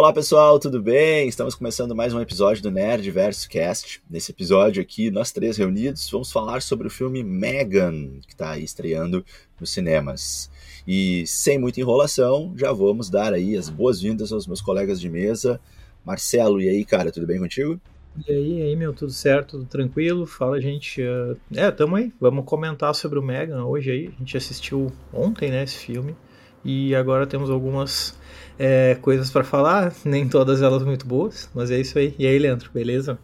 [0.00, 1.28] Olá pessoal, tudo bem?
[1.28, 4.02] Estamos começando mais um episódio do Nerd vs Cast.
[4.08, 9.22] Nesse episódio aqui, nós três reunidos, vamos falar sobre o filme Megan, que está estreando
[9.60, 10.50] nos cinemas.
[10.88, 15.60] E sem muita enrolação, já vamos dar aí as boas-vindas aos meus colegas de mesa.
[16.02, 17.78] Marcelo, e aí, cara, tudo bem contigo?
[18.26, 20.24] E aí, e aí, meu, tudo certo, tudo tranquilo?
[20.24, 21.02] Fala, gente.
[21.02, 21.36] Uh...
[21.54, 22.10] É, tamo aí.
[22.18, 24.06] Vamos comentar sobre o Megan hoje aí.
[24.06, 26.16] A gente assistiu ontem, né, esse filme.
[26.64, 28.18] E agora temos algumas
[28.62, 32.14] é, coisas para falar, nem todas elas muito boas, mas é isso aí.
[32.18, 33.18] E aí, Leandro, beleza?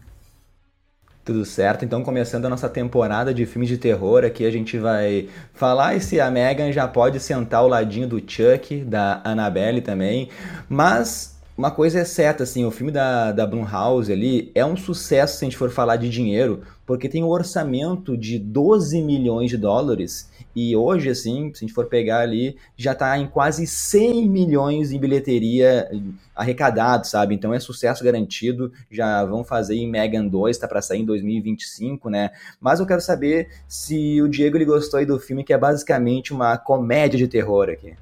[1.23, 5.29] Tudo certo, então começando a nossa temporada de filmes de terror, aqui a gente vai
[5.53, 10.31] falar se a Megan já pode sentar ao ladinho do Chuck, da Annabelle também,
[10.69, 15.39] mas uma coisa é certa, assim, o filme da, da Blumhouse ali é um sucesso
[15.39, 19.57] se a gente for falar de dinheiro, porque tem um orçamento de 12 milhões de
[19.57, 24.29] dólares e hoje, assim, se a gente for pegar ali, já está em quase 100
[24.29, 25.91] milhões em bilheteria
[26.35, 27.35] arrecadado, sabe?
[27.35, 32.11] Então é sucesso garantido, já vão fazer em Megan 2, está para sair em 2025,
[32.11, 32.33] né?
[32.61, 36.35] Mas eu quero saber se o Diego ele gostou aí do filme, que é basicamente
[36.35, 37.95] uma comédia de terror aqui.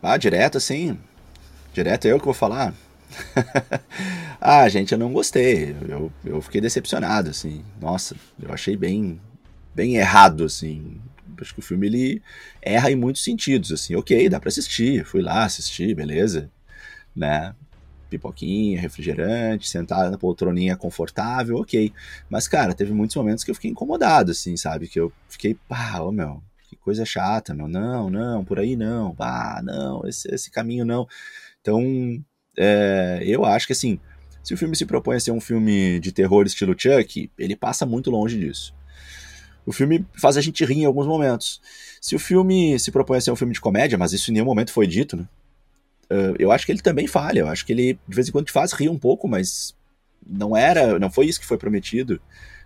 [0.00, 0.96] Ah, direto, sim
[1.76, 2.72] Direto eu que vou falar?
[4.40, 5.76] ah, gente, eu não gostei.
[5.86, 7.62] Eu, eu fiquei decepcionado, assim.
[7.78, 9.20] Nossa, eu achei bem,
[9.74, 10.98] bem errado, assim.
[11.38, 12.22] Acho que o filme ele
[12.62, 13.94] erra em muitos sentidos, assim.
[13.94, 15.04] Ok, dá para assistir.
[15.04, 16.50] Fui lá assistir, beleza,
[17.14, 17.54] né?
[18.08, 21.92] Pipoquinha, refrigerante, sentada na poltroninha confortável, ok.
[22.30, 24.88] Mas, cara, teve muitos momentos que eu fiquei incomodado, assim, sabe?
[24.88, 27.68] Que eu fiquei, pá, ô meu, que coisa chata, meu.
[27.68, 29.14] Não, não, por aí não.
[29.14, 31.06] Pá, não, esse, esse caminho não.
[31.66, 32.22] Então,
[32.56, 33.98] é, eu acho que assim,
[34.40, 37.84] se o filme se propõe a ser um filme de terror estilo Chuck, ele passa
[37.84, 38.72] muito longe disso.
[39.66, 41.60] O filme faz a gente rir em alguns momentos.
[42.00, 44.46] Se o filme se propõe a ser um filme de comédia, mas isso em nenhum
[44.46, 45.28] momento foi dito, né?
[46.08, 47.40] Uh, eu acho que ele também falha.
[47.40, 49.74] Eu acho que ele de vez em quando te faz rir um pouco, mas
[50.24, 52.20] não era, não foi isso que foi prometido.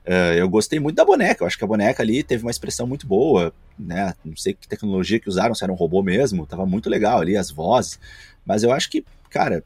[0.07, 1.43] Uh, eu gostei muito da boneca.
[1.43, 4.15] Eu acho que a boneca ali teve uma expressão muito boa, né?
[4.25, 6.47] Não sei que tecnologia que usaram, se era um robô mesmo.
[6.47, 7.99] Tava muito legal ali as vozes.
[8.45, 9.65] Mas eu acho que, cara,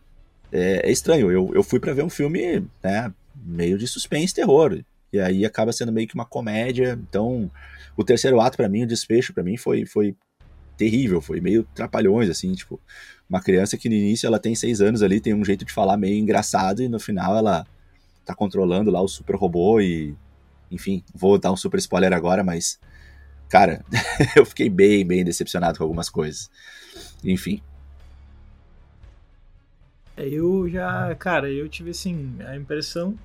[0.53, 1.31] é, é estranho.
[1.31, 4.83] Eu, eu fui para ver um filme, né, meio de suspense terror.
[5.13, 6.99] E aí acaba sendo meio que uma comédia.
[7.09, 7.51] Então,
[7.97, 10.17] o terceiro ato para mim, o desfecho para mim foi, foi
[10.77, 12.81] terrível, foi meio trapalhões, assim, tipo,
[13.29, 15.97] uma criança que no início ela tem seis anos ali, tem um jeito de falar
[15.97, 17.67] meio engraçado e no final ela
[18.25, 20.17] tá controlando lá o super robô e,
[20.71, 22.79] enfim, vou dar um super spoiler agora, mas,
[23.55, 23.85] cara,
[24.35, 26.51] eu fiquei bem, bem decepcionado com algumas coisas.
[27.23, 27.63] Enfim,
[30.17, 33.17] eu já, cara, eu tive assim a impressão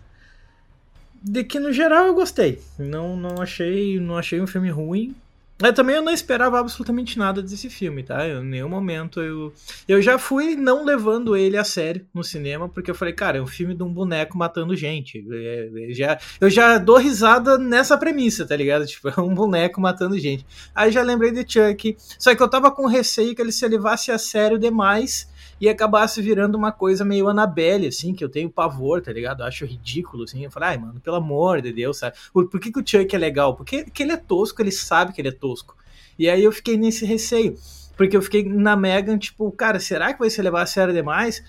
[1.19, 2.61] de que no geral eu gostei.
[2.77, 5.15] Não, não achei, não achei um filme ruim.
[5.61, 8.27] Mas também eu não esperava absolutamente nada desse filme, tá?
[8.27, 9.53] em nenhum momento eu.
[9.87, 13.41] Eu já fui não levando ele a sério no cinema, porque eu falei, cara, é
[13.41, 15.25] um filme de um boneco matando gente.
[15.29, 18.85] É, é, já, eu já dou risada nessa premissa, tá ligado?
[18.85, 20.45] Tipo, é um boneco matando gente.
[20.73, 21.97] Aí já lembrei de Chuck.
[22.17, 25.28] Só que eu tava com receio que ele se levasse a sério demais
[25.59, 29.41] e acabasse virando uma coisa meio Annabelle, assim, que eu tenho pavor, tá ligado?
[29.41, 30.43] Eu acho ridículo, assim.
[30.43, 32.15] Eu falei, ai, mano, pelo amor de Deus, sabe?
[32.31, 33.55] Por, por que, que o Chuck é legal?
[33.55, 35.75] Porque, porque ele é tosco, ele sabe que ele é tosco.
[36.17, 37.55] E aí eu fiquei nesse receio.
[37.97, 41.43] Porque eu fiquei na Megan, tipo, cara, será que vai se levar a sério demais?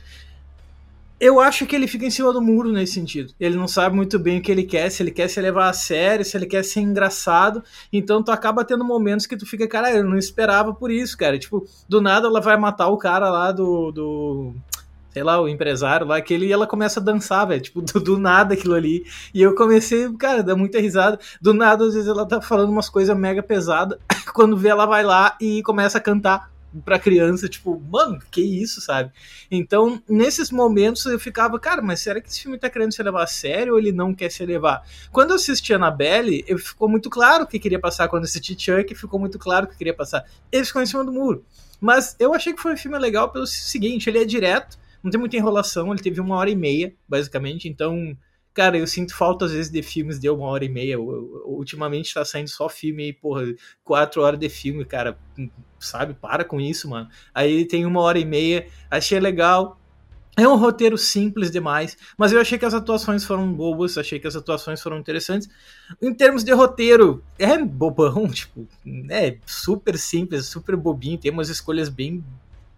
[1.20, 3.34] Eu acho que ele fica em cima do muro nesse sentido.
[3.38, 5.72] Ele não sabe muito bem o que ele quer, se ele quer se levar a
[5.74, 7.62] sério, se ele quer ser engraçado.
[7.92, 11.38] Então tu acaba tendo momentos que tu fica, cara, eu não esperava por isso, cara.
[11.38, 13.92] Tipo, do nada ela vai matar o cara lá do.
[13.92, 14.54] do
[15.12, 18.00] sei lá, o empresário lá, que ele e ela começa a dançar, velho, tipo, do,
[18.00, 19.04] do, nada aquilo ali.
[19.34, 21.18] E eu comecei, cara, dá muita risada.
[21.42, 23.98] Do nada, às vezes ela tá falando umas coisas mega pesadas,
[24.32, 26.50] quando vê ela vai lá e começa a cantar
[26.84, 29.10] pra criança, tipo, mano, que isso, sabe?
[29.50, 33.24] Então, nesses momentos eu ficava, cara, mas será que esse filme tá querendo se levar
[33.24, 34.82] a sério ou ele não quer se levar?
[35.10, 38.08] Quando eu assisti Annabelle, eu, ficou muito claro o que queria passar.
[38.08, 40.24] Quando eu assisti Chuck, ficou muito claro o que queria passar.
[40.50, 41.44] Ele ficou em cima do muro.
[41.80, 45.18] Mas eu achei que foi um filme legal pelo seguinte, ele é direto, não tem
[45.18, 48.16] muita enrolação, ele teve uma hora e meia, basicamente, então
[48.52, 50.98] Cara, eu sinto falta às vezes de filmes de uma hora e meia.
[50.98, 53.44] Ultimamente tá saindo só filme aí, porra,
[53.84, 55.16] quatro horas de filme, cara.
[55.80, 56.14] Sabe?
[56.14, 57.08] Para com isso, mano.
[57.34, 59.80] Aí tem uma hora e meia, achei legal.
[60.36, 64.28] É um roteiro simples demais, mas eu achei que as atuações foram boas, achei que
[64.28, 65.48] as atuações foram interessantes.
[66.00, 68.66] Em termos de roteiro, é bobão, tipo,
[69.10, 72.24] é super simples, super bobinho, tem umas escolhas bem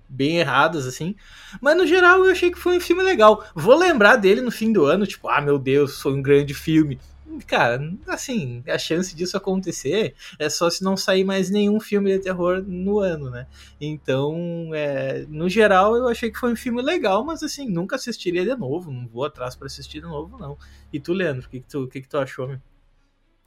[0.09, 1.15] bem erradas, assim.
[1.61, 3.47] Mas no geral eu achei que foi um filme legal.
[3.55, 6.99] Vou lembrar dele no fim do ano, tipo, ah, meu Deus, foi um grande filme.
[7.41, 12.19] Cara, assim, a chance disso acontecer é só se não sair mais nenhum filme de
[12.19, 13.47] terror no ano, né?
[13.81, 18.45] Então, é, no geral, eu achei que foi um filme legal, mas assim, nunca assistiria
[18.45, 20.57] de novo, não vou atrás para assistir de novo, não.
[20.93, 22.59] E tu, Leandro, o que, que, tu, que, que tu achou, meu?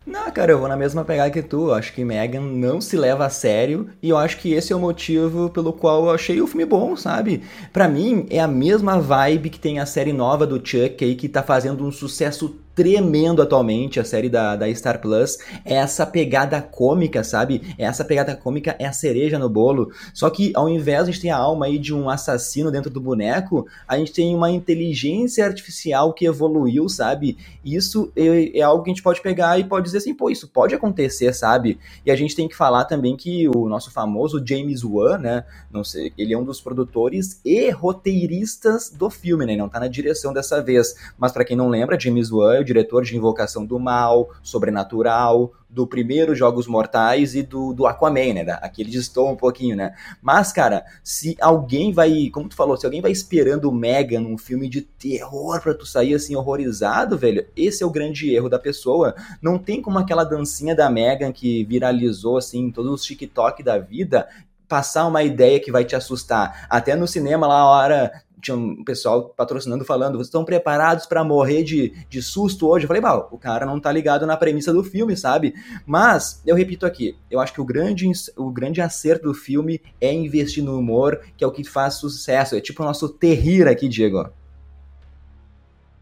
[0.06, 1.74] Não, cara, eu vou na mesma pegada que tu.
[1.74, 4.80] Acho que Megan não se leva a sério e eu acho que esse é o
[4.80, 7.42] motivo pelo qual eu achei o filme bom, sabe?
[7.74, 11.28] Para mim é a mesma vibe que tem a série nova do Chuck aí que
[11.28, 16.62] tá fazendo um sucesso tremendo atualmente, a série da, da Star Plus, é essa pegada
[16.62, 17.74] cômica, sabe?
[17.78, 19.92] É essa pegada cômica é a cereja no bolo.
[20.14, 22.90] Só que ao invés de a gente ter a alma aí de um assassino dentro
[22.90, 27.38] do boneco, a gente tem uma inteligência artificial que evoluiu, sabe?
[27.64, 30.48] Isso é, é algo que a gente pode pegar e pode dizer assim, pô, isso
[30.48, 31.80] pode acontecer, sabe?
[32.06, 35.46] E a gente tem que falar também que o nosso famoso James Wan, né?
[35.72, 39.56] Não sei, ele é um dos produtores e roteiristas do filme, né?
[39.56, 40.96] Não tá na direção dessa vez.
[41.18, 45.86] Mas para quem não lembra, James Wan é diretor de Invocação do Mal, Sobrenatural, do
[45.86, 48.60] primeiro Jogos Mortais e do, do Aquaman, né?
[48.62, 49.94] Aqui ele distou um pouquinho, né?
[50.22, 54.38] Mas, cara, se alguém vai, como tu falou, se alguém vai esperando o Mega num
[54.38, 58.58] filme de terror pra tu sair assim horrorizado, velho, esse é o grande erro da
[58.58, 59.14] pessoa.
[59.42, 63.78] Não tem como aquela dancinha da Megan que viralizou assim em todos os TikTok da
[63.78, 64.28] vida
[64.68, 66.68] passar uma ideia que vai te assustar.
[66.70, 68.12] Até no cinema lá, a hora
[68.46, 72.86] tinha um pessoal patrocinando falando, vocês estão preparados para morrer de, de susto hoje?
[72.86, 75.56] Eu falei, bah, o cara não tá ligado na premissa do filme, sabe?
[75.86, 80.14] Mas, eu repito aqui, eu acho que o grande, o grande acerto do filme é
[80.14, 82.56] investir no humor, que é o que faz sucesso.
[82.56, 84.30] É tipo o nosso terrir aqui, Diego.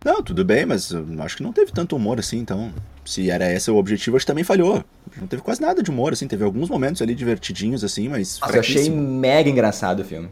[0.03, 2.73] Não, tudo bem, mas acho que não teve tanto humor assim, então.
[3.05, 4.83] Se era esse o objetivo, acho que também falhou.
[5.17, 6.27] Não teve quase nada de humor, assim.
[6.27, 8.39] Teve alguns momentos ali divertidinhos, assim, mas.
[8.39, 10.29] Nossa, eu achei mega engraçado o filme.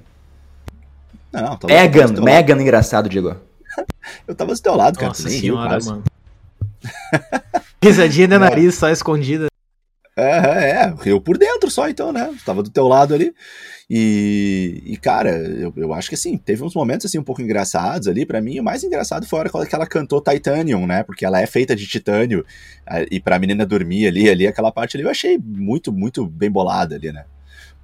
[1.32, 3.36] Não, tava, Megan, Megan engraçado, Diego.
[4.28, 5.10] eu tava do teu lado, cara.
[5.10, 6.04] Nossa senhora, mano.
[7.84, 9.51] Risadinha de nariz, só escondida.
[10.22, 12.34] É, é, riu por dentro só, então, né?
[12.46, 13.34] Tava do teu lado ali.
[13.90, 18.08] E, e cara, eu, eu acho que assim, teve uns momentos assim um pouco engraçados
[18.08, 18.26] ali.
[18.26, 21.04] para mim, o mais engraçado foi a hora que ela cantou Titanium, né?
[21.04, 22.46] Porque ela é feita de titânio.
[23.10, 26.96] E pra menina dormir ali, ali, aquela parte ali, eu achei muito, muito bem bolada
[26.96, 27.26] ali, né?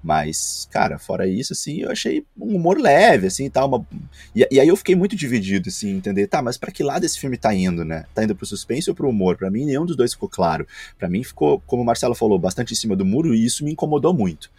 [0.07, 3.67] Mas, cara, fora isso, assim, eu achei um humor leve, assim, tal.
[3.67, 3.85] Uma...
[4.33, 7.19] E, e, aí eu fiquei muito dividido, assim, entender, tá, mas para que lado esse
[7.19, 8.05] filme tá indo, né?
[8.15, 9.35] Tá indo pro suspense ou pro humor?
[9.35, 10.65] Para mim, nenhum dos dois ficou claro.
[10.97, 13.71] para mim ficou, como o Marcelo falou, bastante em cima do muro e isso me
[13.73, 14.49] incomodou muito.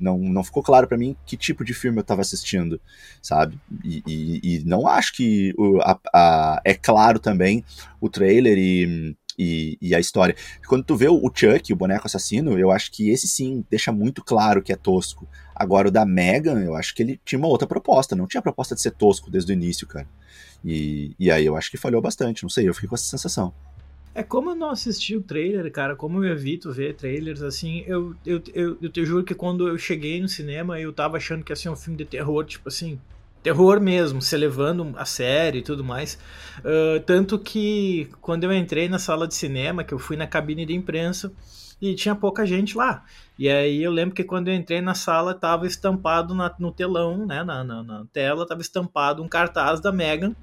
[0.00, 2.80] Não, não ficou claro para mim que tipo de filme eu tava assistindo,
[3.20, 3.60] sabe?
[3.84, 7.62] E, e, e não acho que o, a, a, é claro também
[8.00, 10.34] o trailer e e, e, a história.
[10.66, 14.22] Quando tu vê o Chuck, o boneco assassino, eu acho que esse sim deixa muito
[14.22, 15.28] claro que é tosco.
[15.54, 18.74] Agora o da Megan, eu acho que ele tinha uma outra proposta, não tinha proposta
[18.74, 20.06] de ser tosco desde o início, cara.
[20.64, 23.52] E, e aí eu acho que falhou bastante, não sei, eu fiquei com essa sensação.
[24.14, 28.14] É como eu não assisti o trailer, cara, como eu evito ver trailers, assim, eu,
[28.24, 31.50] eu, eu, eu te juro que quando eu cheguei no cinema, eu tava achando que
[31.50, 32.98] ia ser um filme de terror, tipo assim,
[33.44, 36.18] terror mesmo, se levando a sério e tudo mais.
[36.60, 40.64] Uh, tanto que quando eu entrei na sala de cinema, que eu fui na cabine
[40.64, 41.30] de imprensa,
[41.80, 43.04] e tinha pouca gente lá.
[43.38, 47.26] E aí eu lembro que quando eu entrei na sala, tava estampado na, no telão,
[47.26, 50.34] né, na, na, na tela, tava estampado um cartaz da Megan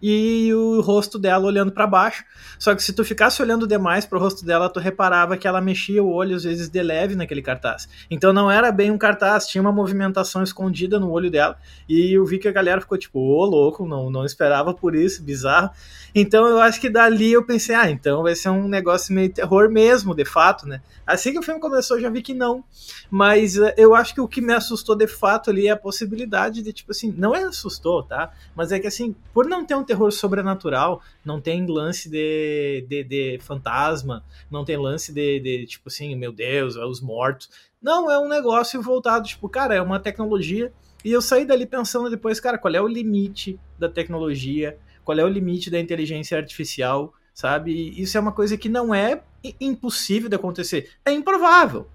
[0.00, 2.24] e o rosto dela olhando para baixo.
[2.58, 6.02] Só que se tu ficasse olhando demais pro rosto dela, tu reparava que ela mexia
[6.02, 7.88] o olho às vezes de leve naquele cartaz.
[8.10, 11.56] Então não era bem um cartaz, tinha uma movimentação escondida no olho dela.
[11.88, 15.22] E eu vi que a galera ficou tipo, ô louco, não, não esperava por isso,
[15.22, 15.70] bizarro.
[16.14, 19.70] Então eu acho que dali eu pensei, ah, então vai ser um negócio meio terror
[19.70, 20.80] mesmo, de fato, né?
[21.06, 22.64] Assim que o filme começou, eu já vi que não.
[23.10, 26.62] Mas uh, eu acho que o que me assustou de fato ali é a possibilidade
[26.62, 28.30] de, tipo assim, não é assustou, tá?
[28.54, 33.02] Mas é que assim, por não ter um terror sobrenatural, não tem lance de, de,
[33.02, 37.50] de fantasma, não tem lance de, de, tipo assim, meu Deus, é os mortos.
[37.82, 40.72] Não, é um negócio voltado, tipo, cara, é uma tecnologia.
[41.04, 44.78] E eu saí dali pensando depois, cara, qual é o limite da tecnologia?
[45.04, 47.14] Qual é o limite da inteligência artificial?
[47.32, 47.72] Sabe?
[48.00, 49.22] Isso é uma coisa que não é
[49.60, 50.90] impossível de acontecer.
[51.04, 51.88] É improvável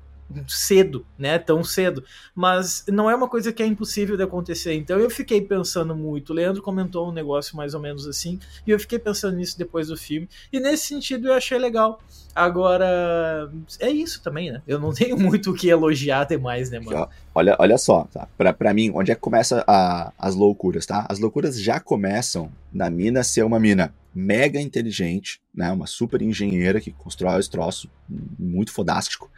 [0.47, 1.37] cedo, né?
[1.39, 2.03] Tão cedo.
[2.35, 4.73] Mas não é uma coisa que é impossível de acontecer.
[4.73, 6.31] Então eu fiquei pensando muito.
[6.31, 8.39] O Leandro comentou um negócio mais ou menos assim.
[8.65, 10.29] E eu fiquei pensando nisso depois do filme.
[10.51, 11.99] E nesse sentido eu achei legal.
[12.35, 14.61] Agora, é isso também, né?
[14.67, 17.07] Eu não tenho muito o que elogiar demais, né, mano?
[17.35, 18.27] Olha, olha só, tá?
[18.37, 21.05] Pra, pra mim, onde é que começa a, as loucuras, tá?
[21.09, 25.71] As loucuras já começam na mina ser uma mina mega inteligente, né?
[25.71, 27.89] Uma super engenheira que constrói esse troço
[28.37, 29.29] muito fodástico.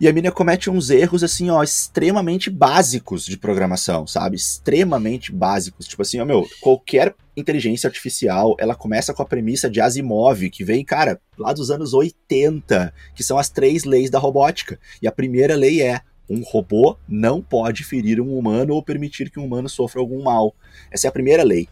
[0.00, 4.36] E a mina comete uns erros, assim, ó, extremamente básicos de programação, sabe?
[4.36, 5.86] Extremamente básicos.
[5.86, 10.64] Tipo assim, ó, meu, qualquer inteligência artificial, ela começa com a premissa de Asimov, que
[10.64, 14.78] vem, cara, lá dos anos 80, que são as três leis da robótica.
[15.00, 19.38] E a primeira lei é: um robô não pode ferir um humano ou permitir que
[19.38, 20.54] um humano sofra algum mal.
[20.90, 21.68] Essa é a primeira lei.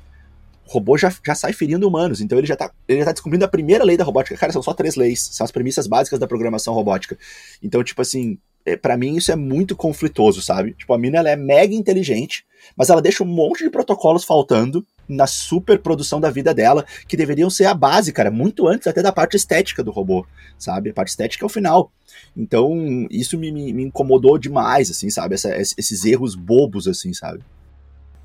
[0.67, 3.45] O robô já, já sai ferindo humanos, então ele já, tá, ele já tá descobrindo
[3.45, 4.37] a primeira lei da robótica.
[4.37, 7.19] Cara, são só três leis, são as premissas básicas da programação robótica.
[7.63, 10.75] Então, tipo assim, é, para mim isso é muito conflitoso, sabe?
[10.75, 12.45] Tipo, a mina ela é mega inteligente,
[12.77, 17.17] mas ela deixa um monte de protocolos faltando na super produção da vida dela, que
[17.17, 20.25] deveriam ser a base, cara, muito antes até da parte estética do robô,
[20.59, 20.91] sabe?
[20.91, 21.91] A parte estética é o final.
[22.37, 25.35] Então, isso me, me, me incomodou demais, assim, sabe?
[25.35, 27.41] Essa, esses erros bobos, assim, sabe?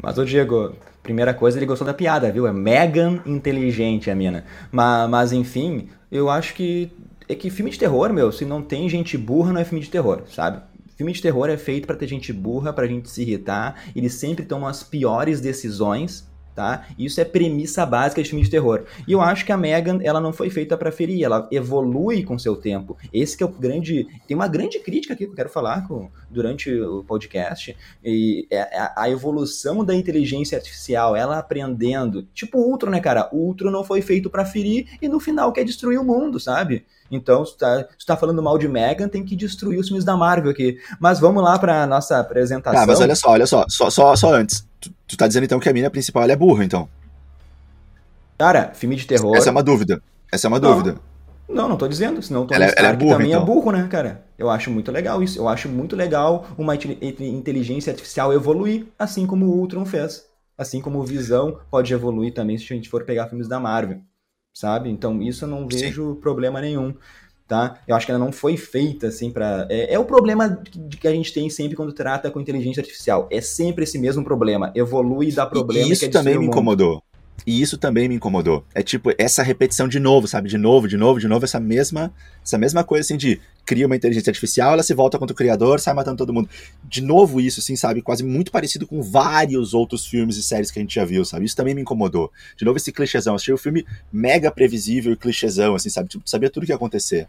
[0.01, 2.47] Mas, ô Diego, primeira coisa, ele gostou da piada, viu?
[2.47, 4.45] É mega inteligente a mina.
[4.71, 6.91] Mas, mas, enfim, eu acho que
[7.29, 9.89] é que filme de terror, meu, se não tem gente burra, não é filme de
[9.89, 10.61] terror, sabe?
[10.95, 13.83] Filme de terror é feito para ter gente burra, pra gente se irritar.
[13.95, 16.27] Eles sempre tomam as piores decisões
[16.57, 16.87] tá?
[16.97, 18.83] Isso é premissa básica de filme de terror.
[19.07, 22.39] E eu acho que a Megan, ela não foi feita para ferir, ela evolui com
[22.39, 22.97] seu tempo.
[23.13, 26.09] Esse que é o grande, tem uma grande crítica aqui que eu quero falar com,
[26.31, 32.99] durante o podcast, e é, a evolução da inteligência artificial, ela aprendendo, tipo Ultron, né,
[32.99, 33.29] cara?
[33.31, 36.87] O Ultron não foi feito para ferir e no final quer destruir o mundo, sabe?
[37.11, 40.17] Então, se tá, se tá falando mal de Megan, tem que destruir os filmes da
[40.17, 40.77] Marvel aqui.
[40.99, 42.81] Mas vamos lá pra nossa apresentação.
[42.81, 44.67] Ah, mas olha só, olha só, só, só, só antes.
[44.87, 46.89] Tu, tu tá dizendo então que a mina principal é burra, então?
[48.37, 49.35] Cara, filme de terror.
[49.35, 50.01] Essa é uma dúvida.
[50.31, 50.99] Essa é uma não, dúvida.
[51.49, 53.41] Não, não tô dizendo, senão Tony ela, é- ela é burra, também então.
[53.41, 54.25] é burro, né, cara?
[54.37, 55.39] Eu acho muito legal isso.
[55.39, 60.25] Eu acho muito legal uma inteligência artificial evoluir, assim como o Ultron fez.
[60.57, 64.01] Assim como o Visão pode evoluir também se a gente for pegar filmes da Marvel,
[64.53, 64.89] sabe?
[64.89, 66.19] Então isso eu não vejo Sim.
[66.19, 66.93] problema nenhum
[67.47, 67.79] tá?
[67.87, 71.07] Eu acho que ela não foi feita assim para é, é, o problema que, que
[71.07, 73.27] a gente tem sempre quando trata com inteligência artificial.
[73.31, 75.87] É sempre esse mesmo problema, evolui e dá problema.
[75.87, 77.01] E isso também me incomodou.
[77.45, 78.65] E isso também me incomodou.
[78.73, 80.49] É tipo essa repetição de novo, sabe?
[80.49, 82.13] De novo, de novo, de novo, essa mesma,
[82.43, 85.79] essa mesma coisa assim de cria uma inteligência artificial, ela se volta contra o criador,
[85.79, 86.49] sai matando todo mundo.
[86.83, 88.01] De novo isso, assim, sabe?
[88.01, 91.45] Quase muito parecido com vários outros filmes e séries que a gente já viu, sabe?
[91.45, 92.31] Isso também me incomodou.
[92.55, 93.35] De novo esse clichêzão.
[93.35, 96.09] Achei o filme mega previsível e clichêzão, assim, sabe?
[96.09, 97.27] Tipo, sabia tudo o que ia acontecer.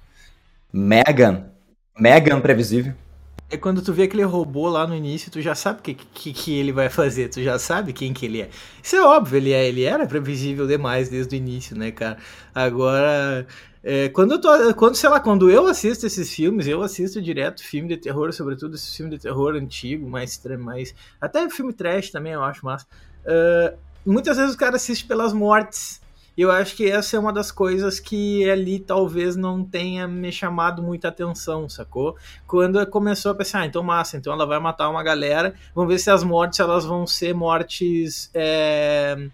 [0.73, 1.47] Megan.
[1.99, 2.95] Megan previsível.
[3.51, 6.33] É quando tu vê aquele robô lá no início, tu já sabe o que, que,
[6.35, 8.51] que, ele vai fazer, tu já sabe quem que ele é.
[8.83, 12.19] Isso é óbvio, ele, é, ele era previsível demais desde o início, né, cara?
[12.55, 13.47] Agora,
[13.83, 17.65] é, quando eu tô, quando, sei lá, quando eu assisto esses filmes, eu assisto direto
[17.65, 22.35] filme de terror, sobretudo esse filme de terror antigo, mais, mais até filme trash também
[22.35, 22.87] eu acho massa.
[23.25, 26.03] Uh, muitas vezes o cara assiste pelas mortes,
[26.43, 30.81] eu acho que essa é uma das coisas que ali talvez não tenha me chamado
[30.81, 32.17] muita atenção, sacou?
[32.47, 35.99] Quando começou a pensar, ah, então massa, então ela vai matar uma galera, vamos ver
[35.99, 38.31] se as mortes elas vão ser mortes.
[38.33, 39.29] É...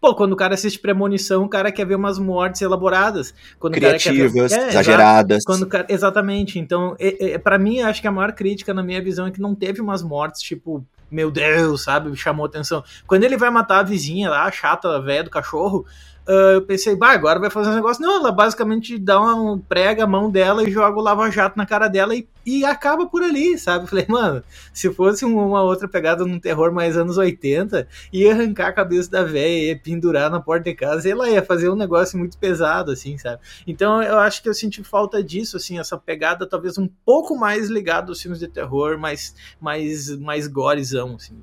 [0.00, 3.34] Pô, quando o cara assiste Premonição, o cara quer ver umas mortes elaboradas.
[3.58, 4.60] Quando Criativas, ver...
[4.60, 5.44] é, exageradas.
[5.44, 5.86] Quando cara...
[5.88, 6.58] Exatamente.
[6.58, 9.40] Então, é, é, para mim, acho que a maior crítica, na minha visão, é que
[9.40, 12.14] não teve umas mortes, tipo, meu Deus, sabe?
[12.16, 12.82] Chamou atenção.
[13.06, 15.84] Quando ele vai matar a vizinha lá, a chata, a velha do cachorro,
[16.30, 18.00] Uh, eu pensei, bah, agora vai fazer um negócio.
[18.00, 21.88] Não, ela basicamente dá uma, prega a mão dela e joga o lava-jato na cara
[21.88, 23.86] dela e, e acaba por ali, sabe?
[23.90, 24.40] Falei, mano,
[24.72, 29.24] se fosse uma outra pegada num terror mais anos 80, ia arrancar a cabeça da
[29.24, 32.92] velha, ia pendurar na porta de casa e ela ia fazer um negócio muito pesado,
[32.92, 33.42] assim, sabe?
[33.66, 37.68] Então eu acho que eu senti falta disso, assim, essa pegada talvez um pouco mais
[37.68, 41.42] ligada aos filmes de terror, mais, mais, mais gorezão, assim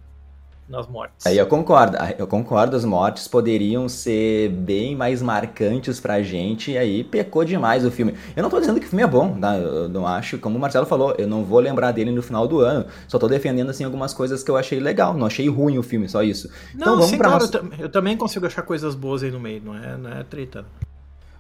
[0.68, 1.26] nas mortes.
[1.26, 6.78] Aí eu concordo, eu concordo, as mortes poderiam ser bem mais marcantes pra gente, e
[6.78, 8.16] aí pecou demais o filme.
[8.36, 9.56] Eu não tô dizendo que o filme é bom, tá?
[9.56, 12.60] Eu não acho, como o Marcelo falou, eu não vou lembrar dele no final do
[12.60, 15.84] ano, só tô defendendo, assim, algumas coisas que eu achei legal, não achei ruim o
[15.84, 16.50] filme, só isso.
[16.74, 19.40] Não, então vamos sim, pra claro, eu, eu, também consigo achar coisas boas aí no
[19.40, 20.66] meio, não é, não é treta.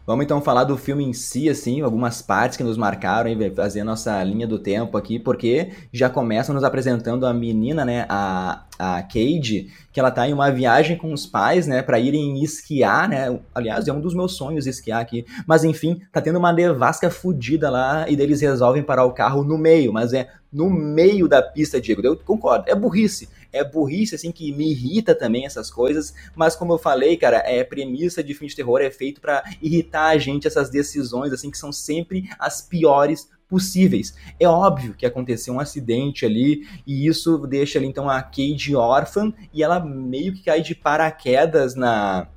[0.07, 3.83] Vamos então falar do filme em si, assim, algumas partes que nos marcaram e fazer
[3.83, 9.03] nossa linha do tempo aqui, porque já começam nos apresentando a menina, né, a, a
[9.03, 13.37] Cade, que ela tá em uma viagem com os pais, né, para irem esquiar, né,
[13.53, 17.69] aliás, é um dos meus sonhos esquiar aqui, mas enfim, tá tendo uma nevasca fodida
[17.69, 21.81] lá e eles resolvem parar o carro no meio, mas é no meio da pista,
[21.81, 26.55] Diego, eu concordo, é burrice, é burrice, assim, que me irrita também essas coisas, mas
[26.55, 30.17] como eu falei, cara, é premissa de filme de terror, é feito para irritar a
[30.17, 34.15] gente essas decisões, assim, que são sempre as piores possíveis.
[34.39, 39.33] É óbvio que aconteceu um acidente ali e isso deixa ali então a Cade órfã
[39.53, 42.27] e ela meio que cai de paraquedas na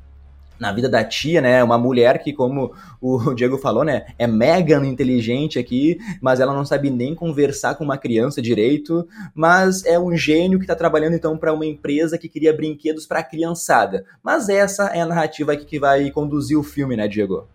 [0.61, 1.65] na vida da tia, né?
[1.65, 4.07] Uma mulher que, como o Diego falou, né?
[4.19, 9.09] É mega inteligente aqui, mas ela não sabe nem conversar com uma criança direito.
[9.35, 13.23] Mas é um gênio que está trabalhando então para uma empresa que cria brinquedos para
[13.23, 14.05] criançada.
[14.23, 17.49] Mas essa é a narrativa que vai conduzir o filme, né, Diego?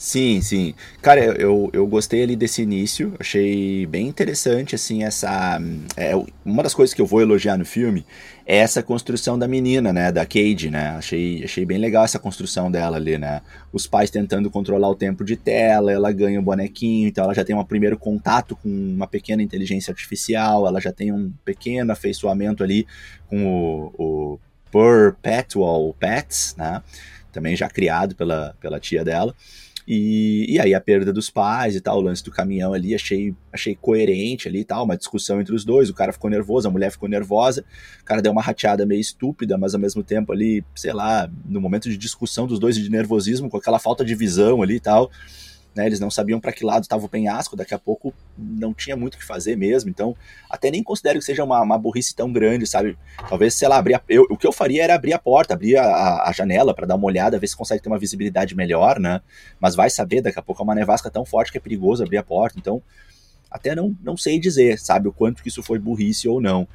[0.00, 0.74] Sim, sim.
[1.02, 5.60] Cara, eu, eu gostei ali desse início, achei bem interessante, assim, essa...
[5.96, 6.12] É,
[6.44, 8.06] uma das coisas que eu vou elogiar no filme
[8.46, 12.70] é essa construção da menina, né, da Cade, né, achei, achei bem legal essa construção
[12.70, 17.08] dela ali, né, os pais tentando controlar o tempo de tela, ela ganha um bonequinho,
[17.08, 21.10] então ela já tem um primeiro contato com uma pequena inteligência artificial, ela já tem
[21.12, 22.86] um pequeno afeiçoamento ali
[23.26, 24.40] com o, o
[24.70, 26.80] Perpetual Pets, né,
[27.32, 29.34] também já criado pela, pela tia dela,
[29.90, 33.34] e, e aí a perda dos pais e tal, o lance do caminhão ali, achei,
[33.50, 36.70] achei coerente ali e tal, uma discussão entre os dois, o cara ficou nervoso, a
[36.70, 37.64] mulher ficou nervosa,
[38.02, 41.58] o cara deu uma rateada meio estúpida, mas ao mesmo tempo ali, sei lá, no
[41.58, 44.80] momento de discussão dos dois e de nervosismo, com aquela falta de visão ali e
[44.80, 45.10] tal,
[45.78, 48.96] né, eles não sabiam para que lado estava o penhasco, daqui a pouco não tinha
[48.96, 50.16] muito o que fazer mesmo, então
[50.50, 52.98] até nem considero que seja uma, uma burrice tão grande, sabe?
[53.28, 55.76] Talvez, sei lá, abrir a, eu, o que eu faria era abrir a porta, abrir
[55.76, 59.20] a, a janela para dar uma olhada, ver se consegue ter uma visibilidade melhor, né?
[59.60, 62.16] Mas vai saber, daqui a pouco é uma nevasca tão forte que é perigoso abrir
[62.16, 62.82] a porta, então
[63.48, 66.66] até não, não sei dizer, sabe, o quanto que isso foi burrice ou não.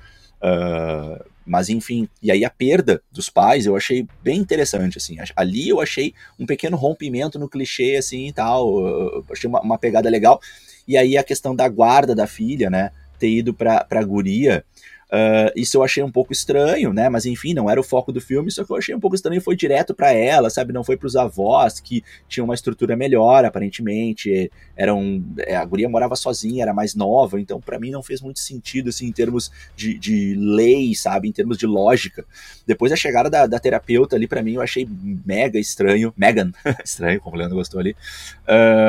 [0.41, 5.17] Uh, mas enfim, e aí a perda dos pais eu achei bem interessante, assim.
[5.35, 9.23] Ali eu achei um pequeno rompimento no clichê, assim e tal.
[9.31, 10.39] Achei uma, uma pegada legal.
[10.87, 12.91] E aí a questão da guarda da filha, né?
[13.19, 14.63] Ter ido pra, pra guria.
[15.13, 17.07] Uh, isso eu achei um pouco estranho, né?
[17.07, 19.39] Mas enfim, não era o foco do filme, só que eu achei um pouco estranho
[19.39, 20.73] foi direto para ela, sabe?
[20.73, 24.51] Não foi para os avós, que tinham uma estrutura melhor, aparentemente.
[24.75, 28.39] Eram, é, a guria morava sozinha, era mais nova, então para mim não fez muito
[28.39, 31.27] sentido, assim, em termos de, de lei, sabe?
[31.27, 32.25] Em termos de lógica.
[32.65, 34.87] Depois da chegada da, da terapeuta ali, para mim, eu achei
[35.23, 36.11] mega estranho.
[36.17, 36.51] Megan,
[36.83, 37.95] estranho, como o Leandro gostou ali.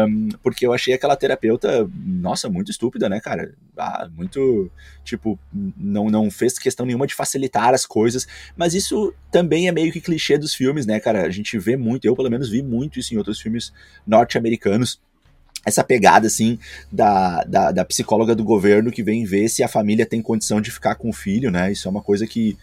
[0.08, 3.52] Um, porque eu achei aquela terapeuta, nossa, muito estúpida, né, cara?
[3.76, 4.70] Ah, muito,
[5.04, 5.38] tipo,
[5.76, 10.00] não não fez questão nenhuma de facilitar as coisas, mas isso também é meio que
[10.00, 11.26] clichê dos filmes, né, cara?
[11.26, 13.72] A gente vê muito, eu pelo menos vi muito isso em outros filmes
[14.06, 15.00] norte-americanos
[15.66, 16.58] essa pegada, assim,
[16.92, 20.70] da, da, da, psicóloga do governo que vem ver se a família tem condição de
[20.70, 21.72] ficar com o filho, né?
[21.72, 22.54] Isso é uma coisa que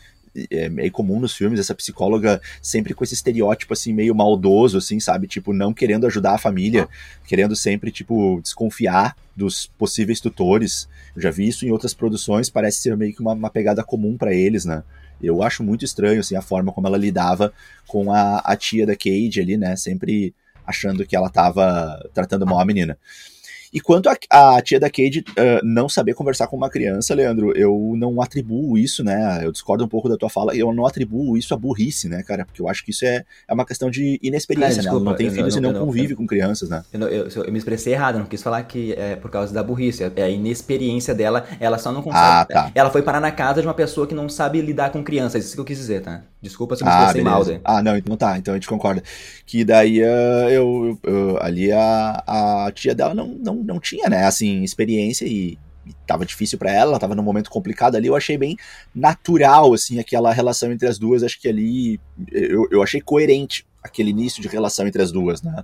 [0.49, 4.99] é meio comum nos filmes, essa psicóloga sempre com esse estereótipo, assim, meio maldoso, assim,
[4.99, 5.27] sabe?
[5.27, 6.87] Tipo, não querendo ajudar a família,
[7.27, 10.87] querendo sempre, tipo, desconfiar dos possíveis tutores.
[11.15, 14.17] Eu já vi isso em outras produções, parece ser meio que uma, uma pegada comum
[14.17, 14.83] para eles, né?
[15.21, 17.53] Eu acho muito estranho, assim, a forma como ela lidava
[17.87, 19.75] com a, a tia da Cade ali, né?
[19.75, 20.33] Sempre
[20.65, 22.97] achando que ela tava tratando mal a menina.
[23.73, 27.55] E quanto a, a tia da Cade uh, não saber conversar com uma criança, Leandro,
[27.55, 29.41] eu não atribuo isso, né?
[29.43, 32.45] Eu discordo um pouco da tua fala, eu não atribuo isso a burrice, né, cara?
[32.45, 35.05] Porque eu acho que isso é, é uma questão de inexperiência, cara, desculpa, né?
[35.05, 36.83] Ela não tem filhos não, e não, convive com crianças, né?
[36.91, 40.23] Eu, eu, me expressei errado, não quis falar que é por causa da burrice, é
[40.23, 42.23] a inexperiência dela, ela só não consegue.
[42.23, 42.71] Ah, tá.
[42.75, 45.55] Ela foi parar na casa de uma pessoa que não sabe lidar com crianças, isso
[45.55, 46.23] que eu quis dizer, tá?
[46.41, 47.45] Desculpa se eu me ah, expressei mal.
[47.45, 47.61] Daí.
[47.63, 49.03] Ah, não, então tá, então a gente concorda.
[49.45, 54.25] Que daí uh, eu, eu, ali a, a tia dela não, não, não tinha, né,
[54.25, 58.15] assim, experiência e, e tava difícil para ela, ela tava num momento complicado ali, eu
[58.15, 58.57] achei bem
[58.93, 61.99] natural, assim, aquela relação entre as duas, acho que ali
[62.31, 65.63] eu, eu achei coerente aquele início de relação entre as duas, né?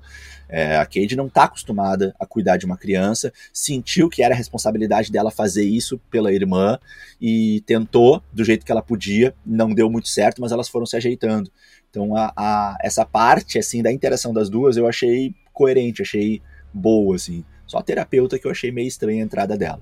[0.50, 4.38] É, a Cade não está acostumada a cuidar de uma criança, sentiu que era a
[4.38, 6.80] responsabilidade dela fazer isso pela irmã
[7.22, 10.96] e tentou do jeito que ela podia, não deu muito certo, mas elas foram se
[10.96, 11.52] ajeitando.
[11.90, 16.42] Então a, a, essa parte assim da interação das duas eu achei coerente, achei
[16.74, 17.44] boa assim.
[17.68, 19.82] Só a terapeuta que eu achei meio estranha a entrada dela.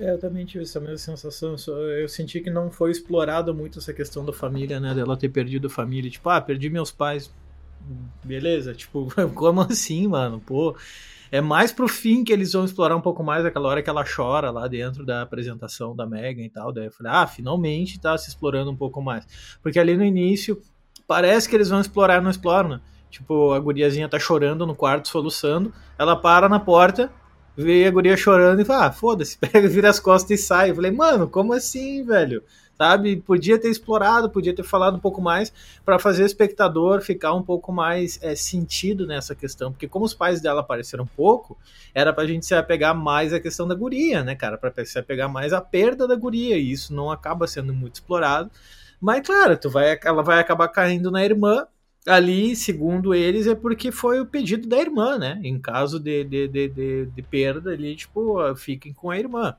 [0.00, 1.54] É, eu também tive essa mesma sensação.
[1.96, 4.94] Eu senti que não foi explorada muito essa questão da família, né?
[4.94, 6.10] Dela ter perdido a família.
[6.10, 7.30] Tipo, ah, perdi meus pais.
[8.24, 8.74] Beleza?
[8.74, 10.40] Tipo, como assim, mano?
[10.40, 10.76] Pô.
[11.30, 14.04] É mais pro fim que eles vão explorar um pouco mais aquela hora que ela
[14.04, 16.72] chora lá dentro da apresentação da Megan e tal.
[16.72, 19.24] Daí eu falei, ah, finalmente tá se explorando um pouco mais.
[19.62, 20.60] Porque ali no início,
[21.06, 22.80] parece que eles vão explorar, não exploram, né?
[23.12, 25.70] Tipo, a guriazinha tá chorando no quarto, soluçando.
[25.98, 27.12] Ela para na porta,
[27.54, 30.70] vê a guria chorando e fala, ah, foda-se, pega, vira as costas e sai.
[30.70, 32.42] Eu falei, mano, como assim, velho?
[32.74, 33.18] Sabe?
[33.18, 35.52] Podia ter explorado, podia ter falado um pouco mais
[35.84, 39.70] para fazer o espectador ficar um pouco mais é, sentido nessa questão.
[39.70, 41.58] Porque como os pais dela apareceram pouco,
[41.94, 44.56] era pra gente se apegar mais à questão da guria, né, cara?
[44.56, 46.56] Pra se apegar mais à perda da guria.
[46.56, 48.50] E isso não acaba sendo muito explorado.
[48.98, 51.66] Mas, claro, tu vai, ela vai acabar caindo na irmã,
[52.06, 55.40] ali, segundo eles, é porque foi o pedido da irmã, né?
[55.44, 59.56] Em caso de, de, de, de, de perda ali, tipo, fiquem com a irmã.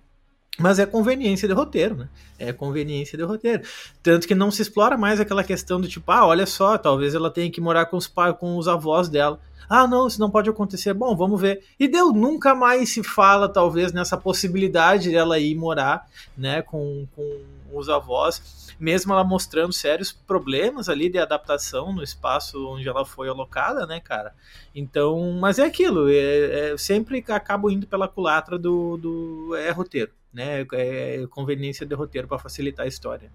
[0.59, 2.09] Mas é conveniência de roteiro, né?
[2.37, 3.63] É conveniência de roteiro.
[4.03, 7.31] Tanto que não se explora mais aquela questão do tipo, ah, olha só, talvez ela
[7.31, 9.39] tenha que morar com os pais, com os avós dela.
[9.67, 10.93] Ah, não, isso não pode acontecer.
[10.93, 11.63] Bom, vamos ver.
[11.79, 17.41] E deu, nunca mais se fala, talvez, nessa possibilidade dela ir morar, né, com, com
[17.73, 23.27] os avós, mesmo ela mostrando sérios problemas ali de adaptação no espaço onde ela foi
[23.27, 24.35] alocada, né, cara?
[24.75, 30.11] Então, mas é aquilo, é, é sempre acabo indo pela culatra do, do é roteiro
[30.33, 30.65] né?
[30.73, 33.31] É conveniência de roteiro para facilitar a história.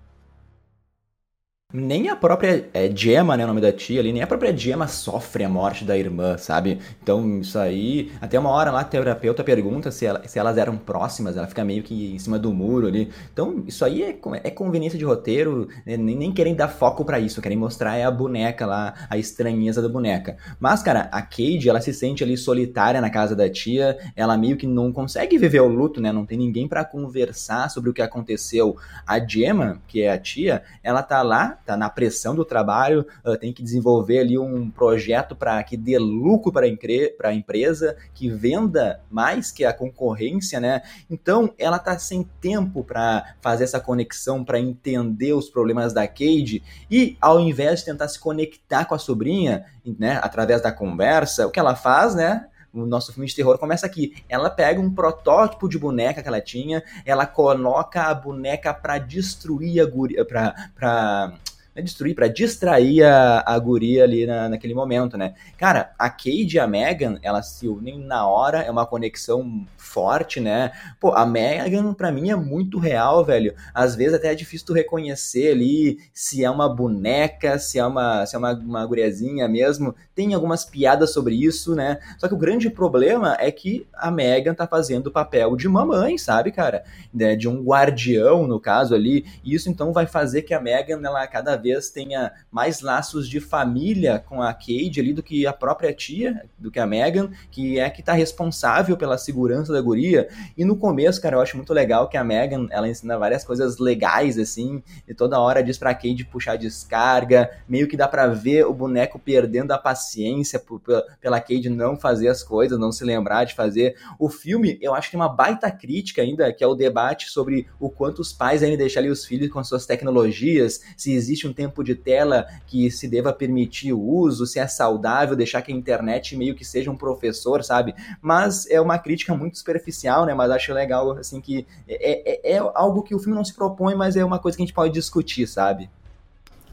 [1.70, 4.88] Nem a própria é, Gemma, né, o nome da tia ali, nem a própria Gemma
[4.88, 6.78] sofre a morte da irmã, sabe?
[7.02, 8.10] Então, isso aí.
[8.22, 11.62] Até uma hora lá, a terapeuta pergunta se, ela, se elas eram próximas, ela fica
[11.66, 13.10] meio que em cima do muro ali.
[13.30, 15.98] Então, isso aí é, é conveniência de roteiro, né?
[15.98, 19.82] nem, nem querem dar foco para isso, querem mostrar é a boneca lá, a estranheza
[19.82, 20.38] da boneca.
[20.58, 24.56] Mas, cara, a Cade, ela se sente ali solitária na casa da tia, ela meio
[24.56, 26.12] que não consegue viver o luto, né?
[26.12, 28.74] Não tem ninguém para conversar sobre o que aconteceu.
[29.06, 33.36] A Gemma, que é a tia, ela tá lá tá na pressão do trabalho, uh,
[33.36, 39.02] tem que desenvolver ali um projeto para que dê lucro para a empresa, que venda
[39.10, 40.80] mais que a concorrência, né?
[41.10, 46.62] Então ela tá sem tempo para fazer essa conexão, para entender os problemas da Cade
[46.90, 49.66] e ao invés de tentar se conectar com a sobrinha,
[49.98, 52.46] né, através da conversa, o que ela faz, né?
[52.72, 54.14] o nosso filme de terror começa aqui.
[54.28, 59.80] Ela pega um protótipo de boneca que ela tinha, ela coloca a boneca para destruir
[59.80, 61.34] a guria, pra, pra
[61.82, 65.34] destruir, para distrair a, a guria ali na, naquele momento, né?
[65.56, 70.40] Cara, a Cade e a Megan, elas se unem na hora, é uma conexão forte,
[70.40, 70.72] né?
[71.00, 73.54] Pô, a Megan pra mim é muito real, velho.
[73.74, 78.26] Às vezes até é difícil tu reconhecer ali se é uma boneca, se é uma,
[78.26, 79.94] se é uma, uma guriazinha mesmo.
[80.14, 81.98] Tem algumas piadas sobre isso, né?
[82.18, 86.18] Só que o grande problema é que a Megan tá fazendo o papel de mamãe,
[86.18, 86.84] sabe, cara?
[87.12, 89.24] De um guardião, no caso ali.
[89.44, 93.40] E isso então vai fazer que a Megan, ela cada vez tenha mais laços de
[93.40, 97.78] família com a Cade ali do que a própria tia, do que a Megan, que
[97.78, 100.28] é que tá responsável pela segurança da guria.
[100.56, 103.78] E no começo, cara, eu acho muito legal que a Megan, ela ensina várias coisas
[103.78, 108.66] legais, assim, e toda hora diz pra Kate puxar descarga, meio que dá pra ver
[108.66, 110.80] o boneco perdendo a paciência por,
[111.20, 113.96] pela Kate não fazer as coisas, não se lembrar de fazer.
[114.18, 117.66] O filme, eu acho que tem uma baita crítica ainda, que é o debate sobre
[117.78, 121.52] o quanto os pais devem deixar ali os filhos com suas tecnologias, se existe um
[121.58, 125.74] tempo de tela que se deva permitir o uso, se é saudável deixar que a
[125.74, 127.96] internet meio que seja um professor, sabe?
[128.22, 130.32] Mas é uma crítica muito superficial, né?
[130.34, 133.96] Mas acho legal, assim, que é, é, é algo que o filme não se propõe,
[133.96, 135.90] mas é uma coisa que a gente pode discutir, sabe?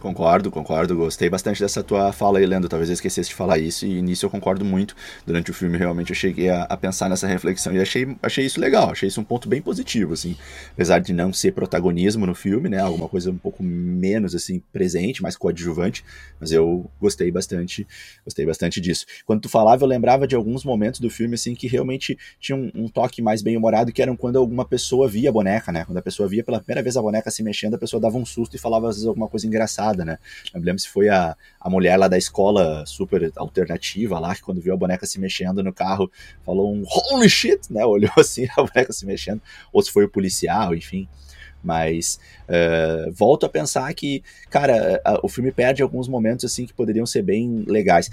[0.05, 0.95] Concordo, concordo.
[0.95, 2.69] Gostei bastante dessa tua fala aí, Lendo.
[2.69, 4.95] Talvez eu esquecesse de falar isso, e nisso eu concordo muito.
[5.25, 8.61] Durante o filme, realmente, eu cheguei a, a, pensar nessa reflexão e achei, achei isso
[8.61, 8.91] legal.
[8.91, 10.37] Achei isso um ponto bem positivo, assim.
[10.73, 12.81] Apesar de não ser protagonismo no filme, né?
[12.81, 16.05] Alguma coisa um pouco menos, assim, presente, mais coadjuvante.
[16.39, 17.87] Mas eu gostei bastante,
[18.23, 19.07] gostei bastante disso.
[19.25, 22.69] Quando tu falava, eu lembrava de alguns momentos do filme, assim, que realmente tinha um,
[22.75, 25.83] um toque mais bem-humorado, que eram quando alguma pessoa via a boneca, né?
[25.83, 28.25] Quando a pessoa via pela primeira vez a boneca se mexendo, a pessoa dava um
[28.25, 30.17] susto e falava, às vezes, alguma coisa engraçada né?
[30.53, 34.41] Não me lembro se foi a, a mulher lá da escola super alternativa lá, que
[34.41, 36.11] quando viu a boneca se mexendo no carro,
[36.43, 37.85] falou um holy shit, né?
[37.87, 41.07] Olhou assim, a boneca se mexendo, ou se foi o policial, enfim.
[41.63, 46.73] Mas uh, volto a pensar que, cara, a, o filme perde alguns momentos assim que
[46.73, 48.09] poderiam ser bem legais,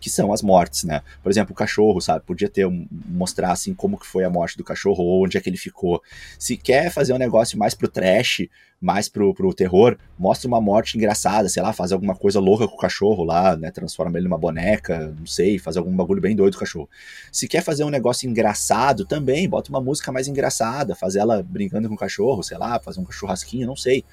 [0.00, 1.02] que são as mortes, né?
[1.22, 2.24] Por exemplo, o cachorro, sabe?
[2.24, 5.48] Podia ter mostrar assim como que foi a morte do cachorro, ou onde é que
[5.48, 6.02] ele ficou.
[6.38, 8.46] Se quer fazer um negócio mais pro trash,
[8.80, 12.74] mais pro, pro terror, mostra uma morte engraçada, sei lá, faz alguma coisa louca com
[12.74, 13.70] o cachorro lá, né?
[13.70, 16.88] Transforma ele numa boneca, não sei, faz algum bagulho bem doido com o cachorro.
[17.32, 21.88] Se quer fazer um negócio engraçado também, bota uma música mais engraçada, faz ela brincando
[21.88, 24.04] com o cachorro, sei lá, fazer um churrasquinho, não sei.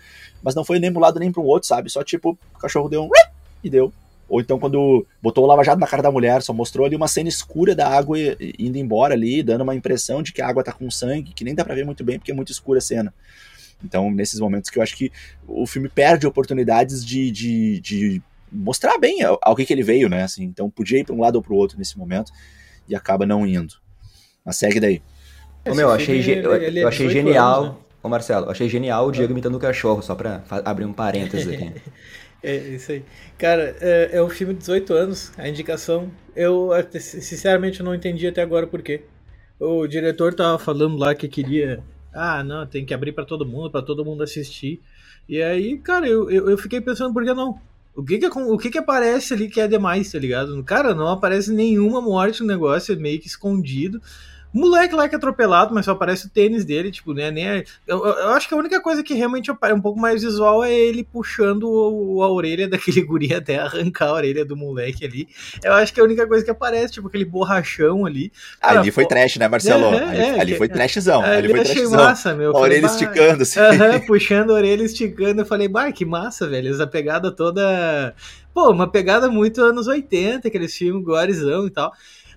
[0.42, 1.90] Mas não foi nem pro lado nem pro outro, sabe?
[1.90, 3.10] Só tipo, o cachorro deu um
[3.64, 3.94] e deu.
[4.34, 7.30] Ou então quando botou o lava-jato na cara da mulher, só mostrou ali uma cena
[7.30, 8.18] escura da água
[8.58, 11.54] indo embora ali, dando uma impressão de que a água tá com sangue, que nem
[11.54, 13.14] dá pra ver muito bem porque é muito escura a cena.
[13.84, 15.12] Então, nesses momentos que eu acho que
[15.48, 20.24] o filme perde oportunidades de, de, de mostrar bem ao, que, que ele veio, né?
[20.24, 22.32] Assim, então, podia ir para um lado ou para o outro nesse momento
[22.90, 23.76] e acaba não indo.
[24.44, 25.00] Mas segue daí.
[25.64, 27.64] Ô, meu, achei, ele, eu, ele é eu achei genial.
[27.64, 27.80] Anos, né?
[28.02, 29.34] Ô, Marcelo, achei genial o Diego é.
[29.34, 31.72] imitando o cachorro, só para abrir um parênteses aqui.
[32.44, 33.04] É isso aí.
[33.38, 36.12] Cara, é, é um filme de 18 anos, a indicação.
[36.36, 39.04] Eu, sinceramente, não entendi até agora por quê.
[39.60, 41.82] O diretor tava falando lá que queria
[42.14, 44.80] ah, não, tem que abrir para todo mundo, para todo mundo assistir.
[45.28, 47.60] E aí, cara, eu, eu, eu, fiquei pensando, por que não?
[47.96, 50.64] O que que, o que que aparece ali que é demais, tá ligado?
[50.64, 54.02] Cara, não aparece nenhuma morte no negócio, é meio que escondido.
[54.54, 57.32] Moleque lá que é atropelado, mas só aparece o tênis dele, tipo, né?
[57.32, 57.64] Nem é...
[57.88, 60.72] eu, eu, acho que a única coisa que realmente é um pouco mais visual é
[60.72, 65.28] ele puxando o, a orelha daquele guri até arrancar a orelha do moleque ali.
[65.64, 68.32] Eu acho que é a única coisa que aparece, tipo, aquele borrachão ali.
[68.62, 69.86] Cara, ali foi trash, né, Marcelo?
[69.86, 71.24] É, ali, é, ali foi trashzão.
[71.24, 72.04] Ali, ali foi achei trashzão.
[72.04, 72.56] massa, meu.
[72.56, 73.60] A orelha esticando, assim.
[73.60, 75.42] Uh -huh, puxando a orelha, esticando.
[75.42, 76.72] Eu falei, bah, que massa, velho.
[76.72, 78.14] Essa pegada toda.
[78.54, 81.92] Pô, uma pegada muito anos 80, aqueles filmes gorezão e tal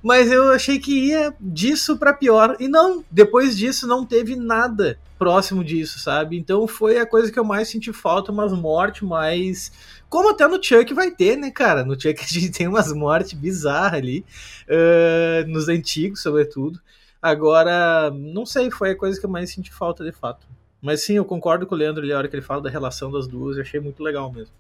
[0.06, 2.56] mas eu achei que ia disso para pior.
[2.60, 6.38] E não, depois disso não teve nada próximo disso, sabe?
[6.38, 9.72] Então foi a coisa que eu mais senti falta, umas mortes mais.
[10.08, 11.84] Como até no Chuck vai ter, né, cara?
[11.84, 14.24] No Chuck a gente tem umas mortes bizarras ali,
[14.68, 16.80] uh, nos antigos, sobretudo.
[17.20, 20.46] Agora, não sei, foi a coisa que eu mais senti falta de fato.
[20.80, 23.10] Mas sim, eu concordo com o Leandro ali, a hora que ele fala da relação
[23.10, 24.54] das duas, eu achei muito legal mesmo.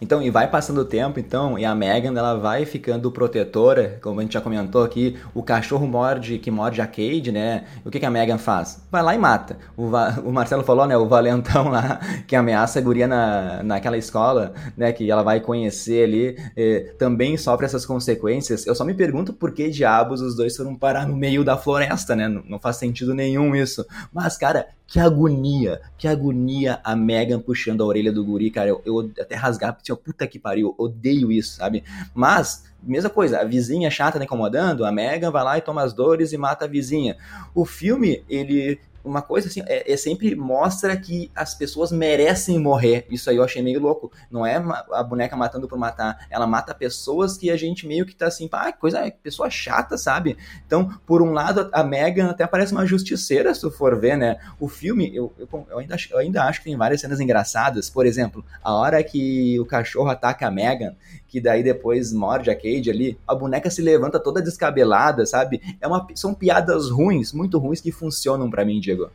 [0.00, 4.20] Então, e vai passando o tempo, então, e a Megan, ela vai ficando protetora, como
[4.20, 7.64] a gente já comentou aqui, o cachorro morde, que morde a Cade, né?
[7.84, 8.82] o que, que a Megan faz?
[8.90, 9.58] Vai lá e mata.
[9.76, 9.88] O,
[10.24, 14.92] o Marcelo falou, né, o valentão lá, que ameaça a guria na, naquela escola, né,
[14.92, 18.66] que ela vai conhecer ali, eh, também sofre essas consequências.
[18.66, 22.14] Eu só me pergunto por que diabos os dois foram parar no meio da floresta,
[22.14, 22.28] né?
[22.28, 23.84] Não faz sentido nenhum isso.
[24.12, 28.70] Mas, cara, que agonia, que agonia a Megan puxando a orelha do guri, cara.
[28.70, 31.84] Eu, eu até rasgar, porque, puta que pariu, odeio isso, sabe?
[32.14, 35.92] Mas, mesma coisa, a vizinha chata tá incomodando, a Megan vai lá e toma as
[35.92, 37.18] dores e mata a vizinha.
[37.54, 43.06] O filme, ele uma coisa assim, é, é, sempre mostra que as pessoas merecem morrer.
[43.10, 44.12] Isso aí eu achei meio louco.
[44.30, 44.56] Não é
[44.92, 48.48] a boneca matando por matar, ela mata pessoas que a gente meio que tá assim,
[48.48, 50.36] pá, coisa, pessoa chata, sabe?
[50.66, 54.38] Então, por um lado, a Megan até parece uma justiceira, se tu for ver, né?
[54.60, 57.88] O filme, eu, eu, eu, ainda, eu ainda acho que tem várias cenas engraçadas.
[57.88, 60.94] Por exemplo, a hora que o cachorro ataca a Megan,
[61.28, 65.60] que daí depois morde a Cade ali, a boneca se levanta toda descabelada, sabe?
[65.80, 69.10] É uma, são piadas ruins, muito ruins que funcionam para mim, Diego.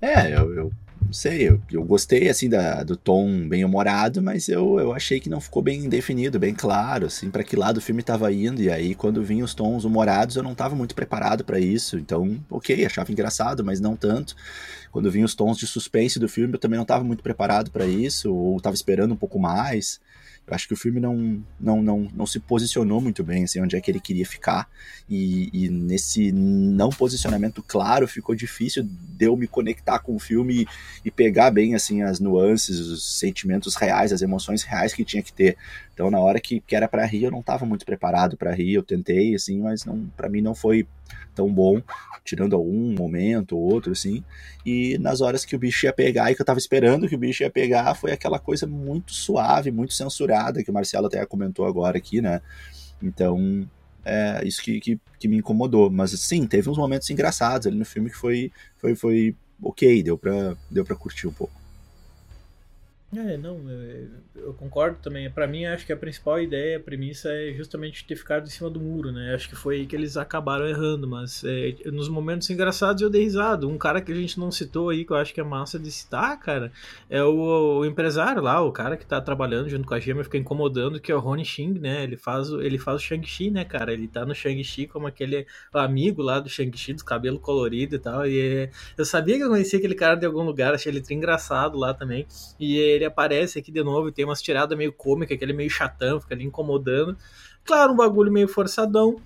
[0.00, 0.72] É, eu, eu
[1.10, 5.18] não sei, eu, eu gostei assim da, do tom bem humorado, mas eu, eu achei
[5.18, 8.62] que não ficou bem definido, bem claro, assim, para que lado o filme estava indo.
[8.62, 11.98] E aí, quando vinham os tons humorados, eu não estava muito preparado para isso.
[11.98, 14.36] Então, ok, achava engraçado, mas não tanto.
[14.90, 17.86] Quando vinham os tons de suspense do filme, eu também não estava muito preparado para
[17.86, 20.00] isso, ou estava esperando um pouco mais.
[20.46, 23.76] Eu acho que o filme não, não, não, não se posicionou muito bem, assim, onde
[23.76, 24.68] é que ele queria ficar.
[25.08, 30.62] E, e, nesse não posicionamento claro, ficou difícil de eu me conectar com o filme
[30.62, 30.66] e,
[31.04, 35.32] e pegar bem, assim, as nuances, os sentimentos reais, as emoções reais que tinha que
[35.32, 35.56] ter.
[35.94, 38.74] Então, na hora que, que era para rir, eu não estava muito preparado para rir.
[38.74, 40.84] Eu tentei, assim, mas não, para mim não foi
[41.40, 41.80] tão bom,
[42.22, 44.22] tirando algum momento ou outro, assim.
[44.64, 47.18] E nas horas que o bicho ia pegar e que eu tava esperando que o
[47.18, 51.64] bicho ia pegar, foi aquela coisa muito suave, muito censurada, que o Marcelo até comentou
[51.64, 52.42] agora aqui, né?
[53.02, 53.66] Então,
[54.04, 55.90] é isso que, que, que me incomodou.
[55.90, 60.18] Mas sim, teve uns momentos engraçados ali no filme que foi, foi, foi ok, deu
[60.18, 61.59] pra, deu pra curtir um pouco.
[63.12, 65.28] É, não, eu, eu concordo também.
[65.28, 68.70] Para mim, acho que a principal ideia, a premissa é justamente ter ficado em cima
[68.70, 69.34] do muro, né?
[69.34, 73.24] Acho que foi aí que eles acabaram errando, mas é, nos momentos engraçados eu dei
[73.24, 73.66] risada.
[73.66, 75.90] Um cara que a gente não citou aí, que eu acho que é massa de
[75.90, 76.70] citar, cara,
[77.08, 80.38] é o, o empresário lá, o cara que tá trabalhando junto com a Gema, fica
[80.38, 82.04] incomodando, que é o Ronnie Xing, né?
[82.04, 83.92] Ele faz, ele faz o Shang-Chi, né, cara?
[83.92, 88.24] Ele tá no Shang-Chi como aquele amigo lá do Shang-Chi, do cabelo colorido e tal.
[88.24, 91.76] E é, eu sabia que eu conhecia aquele cara de algum lugar, achei ele engraçado
[91.76, 92.24] lá também.
[92.58, 96.34] E ele aparece aqui de novo tem umas tiradas meio cômicas, aquele meio chatão, fica
[96.34, 97.16] ali incomodando.
[97.64, 99.20] Claro, um bagulho meio forçadão,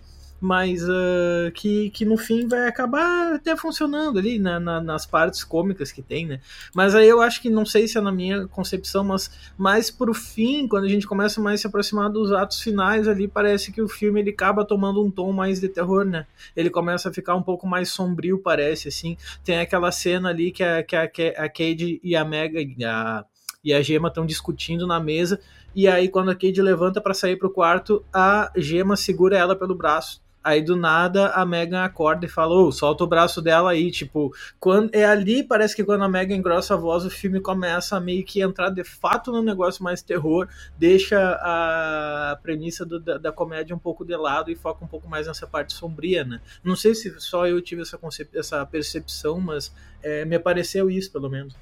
[0.45, 5.43] mas uh, que, que no fim vai acabar até funcionando ali na, na, nas partes
[5.43, 6.41] cômicas que tem, né?
[6.75, 10.13] Mas aí eu acho que, não sei se é na minha concepção, mas mais pro
[10.13, 13.81] fim, quando a gente começa mais a se aproximar dos atos finais ali, parece que
[13.81, 16.27] o filme ele acaba tomando um tom mais de terror, né?
[16.55, 19.17] Ele começa a ficar um pouco mais sombrio, parece, assim.
[19.43, 23.25] Tem aquela cena ali que a, que a, que a Cade e a Mega, a,
[23.65, 25.41] e a Gema estão discutindo na mesa.
[25.75, 29.75] E aí, quando a Cade levanta para sair pro quarto, a Gema segura ela pelo
[29.75, 30.23] braço.
[30.45, 33.91] Aí do nada a Megan acorda e fala: oh, solta o braço dela aí.
[33.91, 37.97] Tipo, quando é ali, parece que quando a Megan engrossa a voz, o filme começa
[37.97, 40.47] a meio que entrar de fato no negócio mais terror,
[40.79, 45.09] deixa a premissa do, da, da, comédia um pouco de lado e foca um pouco
[45.09, 46.43] mais nessa parte sombria, né?
[46.63, 47.99] Não sei se só eu tive essa,
[48.35, 51.57] essa percepção, mas é, me apareceu isso, pelo menos.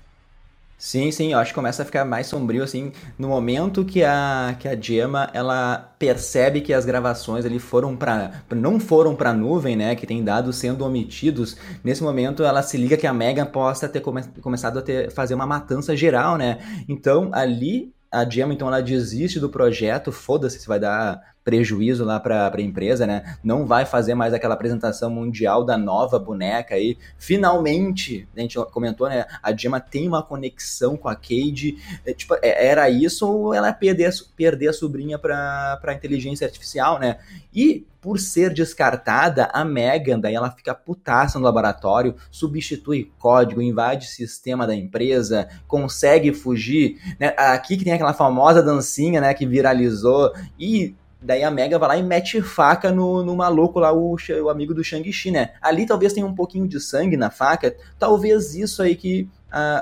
[0.84, 4.56] Sim, sim, eu acho que começa a ficar mais sombrio, assim, no momento que a,
[4.58, 9.76] que a Gemma, ela percebe que as gravações ali foram para não foram para nuvem,
[9.76, 13.88] né, que tem dados sendo omitidos, nesse momento ela se liga que a Megan possa
[13.88, 18.68] ter come, começado a ter, fazer uma matança geral, né, então ali a Gemma, então,
[18.68, 23.36] ela desiste do projeto, foda-se se vai dar prejuízo lá para a empresa, né?
[23.42, 26.96] Não vai fazer mais aquela apresentação mundial da nova boneca aí.
[27.18, 29.26] Finalmente, a gente comentou, né?
[29.42, 31.76] A Gemma tem uma conexão com a Cade.
[32.04, 36.98] É, tipo, é, era isso ou ela perder, perder a sobrinha para a inteligência artificial,
[36.98, 37.18] né?
[37.52, 44.08] E por ser descartada, a Megan, daí ela fica putaça no laboratório, substitui código, invade
[44.08, 46.98] sistema da empresa, consegue fugir.
[47.20, 47.28] Né?
[47.36, 51.96] Aqui que tem aquela famosa dancinha, né, que viralizou e Daí a Mega vai lá
[51.96, 55.52] e mete faca no, no maluco lá, o, o amigo do Shang-Chi, né?
[55.60, 59.28] Ali talvez tenha um pouquinho de sangue na faca, talvez isso aí que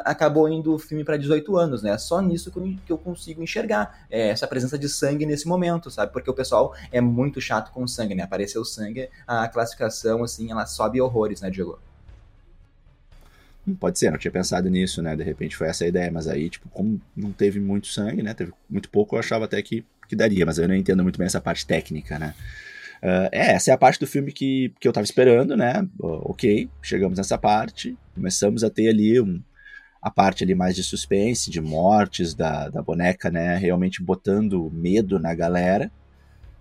[0.05, 1.97] acabou indo o filme para 18 anos, né?
[1.97, 5.91] Só nisso que eu, que eu consigo enxergar é, essa presença de sangue nesse momento,
[5.91, 6.13] sabe?
[6.13, 8.25] Porque o pessoal é muito chato com sangue, né?
[8.25, 11.79] Apareceu sangue, a classificação, assim, ela sobe horrores, né, Diego?
[13.71, 15.15] Hum, pode ser, não tinha pensado nisso, né?
[15.17, 18.35] De repente foi essa a ideia, mas aí, tipo, como não teve muito sangue, né?
[18.35, 21.27] Teve muito pouco, eu achava até que que daria, mas eu não entendo muito bem
[21.27, 22.35] essa parte técnica, né?
[23.01, 25.87] Uh, é, essa é a parte do filme que, que eu tava esperando, né?
[26.01, 29.41] Uh, ok, chegamos nessa parte, começamos a ter ali um,
[30.03, 33.57] a parte ali mais de suspense, de mortes da, da boneca, né?
[33.57, 35.93] Realmente botando medo na galera.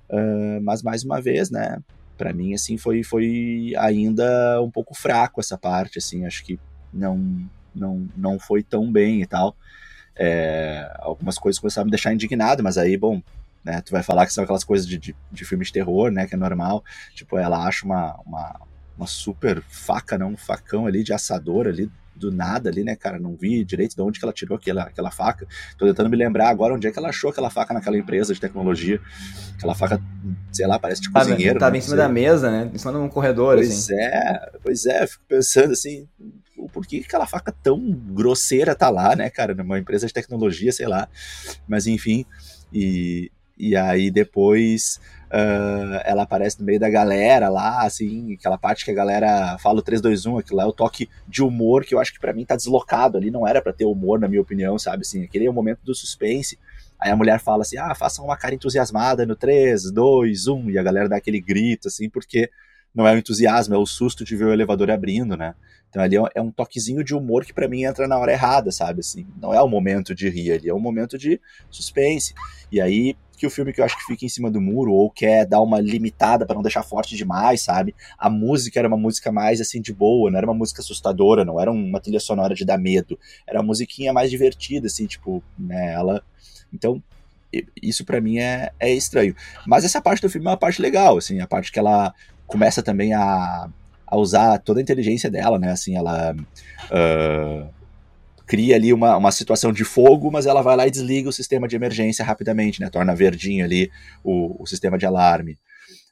[0.10, 1.80] Uh, mas mais uma vez, né?
[2.16, 6.24] Para mim, assim, foi, foi ainda um pouco fraco essa parte, assim.
[6.24, 6.60] Acho que
[6.94, 9.56] não, não, não foi tão bem e tal.
[10.16, 13.22] É, algumas coisas começaram a me deixar indignado, mas aí, bom,
[13.64, 13.82] né?
[13.82, 16.28] Tu vai falar que são aquelas coisas de, de, de filme de terror, né?
[16.28, 16.84] Que é normal.
[17.14, 18.60] Tipo, ela acha uma, uma,
[18.98, 23.18] uma super faca, não, um facão ali de assador ali do nada ali, né, cara?
[23.18, 25.48] Não vi direito de onde que ela tirou aquela, aquela faca.
[25.78, 28.42] Tô tentando me lembrar agora onde é que ela achou aquela faca naquela empresa de
[28.42, 29.00] tecnologia.
[29.58, 30.02] Aquela faca,
[30.52, 31.58] sei lá, parece de cozinheiro.
[31.58, 32.70] Tava, tava em cima da mesa, né?
[32.74, 33.96] Em cima de um corredor, pois assim.
[33.96, 35.08] Pois é, pois é.
[35.08, 36.08] Fico pensando assim,
[36.70, 39.54] por que aquela faca tão grosseira tá lá, né, cara?
[39.54, 41.08] Numa empresa de tecnologia, sei lá.
[41.68, 42.26] Mas enfim,
[42.74, 48.86] e, e aí depois uh, ela aparece no meio da galera lá, assim, aquela parte
[48.86, 52.00] que a galera fala o 321, aquilo lá é o toque de humor que eu
[52.00, 54.78] acho que para mim tá deslocado ali, não era para ter humor, na minha opinião,
[54.78, 55.02] sabe?
[55.02, 56.58] Assim, aquele é o momento do suspense.
[57.00, 60.78] Aí a mulher fala assim: ah, faça uma cara entusiasmada no 3, 2, 1, e
[60.78, 62.50] a galera dá aquele grito, assim, porque
[62.94, 65.56] não é o entusiasmo, é o susto de ver o elevador abrindo, né?
[65.90, 69.00] Então ali é um toquezinho de humor que para mim entra na hora errada, sabe?
[69.00, 72.34] Assim, não é o momento de rir ali, é um momento de suspense.
[72.72, 75.10] E aí que o filme que eu acho que fica em cima do muro ou
[75.10, 77.96] quer dar uma limitada para não deixar forte demais, sabe?
[78.18, 81.60] A música era uma música mais assim de boa, não era uma música assustadora, não
[81.60, 85.94] era uma trilha sonora de dar medo, era uma musiquinha mais divertida assim, tipo, né,
[85.94, 86.22] ela
[86.72, 87.02] então
[87.82, 89.34] isso para mim é, é estranho.
[89.66, 92.14] Mas essa parte do filme é uma parte legal, assim, a parte que ela
[92.50, 93.70] começa também a,
[94.06, 95.72] a usar toda a inteligência dela, né?
[95.72, 97.70] Assim, ela uh,
[98.46, 101.68] cria ali uma, uma situação de fogo, mas ela vai lá e desliga o sistema
[101.68, 102.90] de emergência rapidamente, né?
[102.90, 103.92] Torna verdinho ali
[104.24, 105.58] o, o sistema de alarme.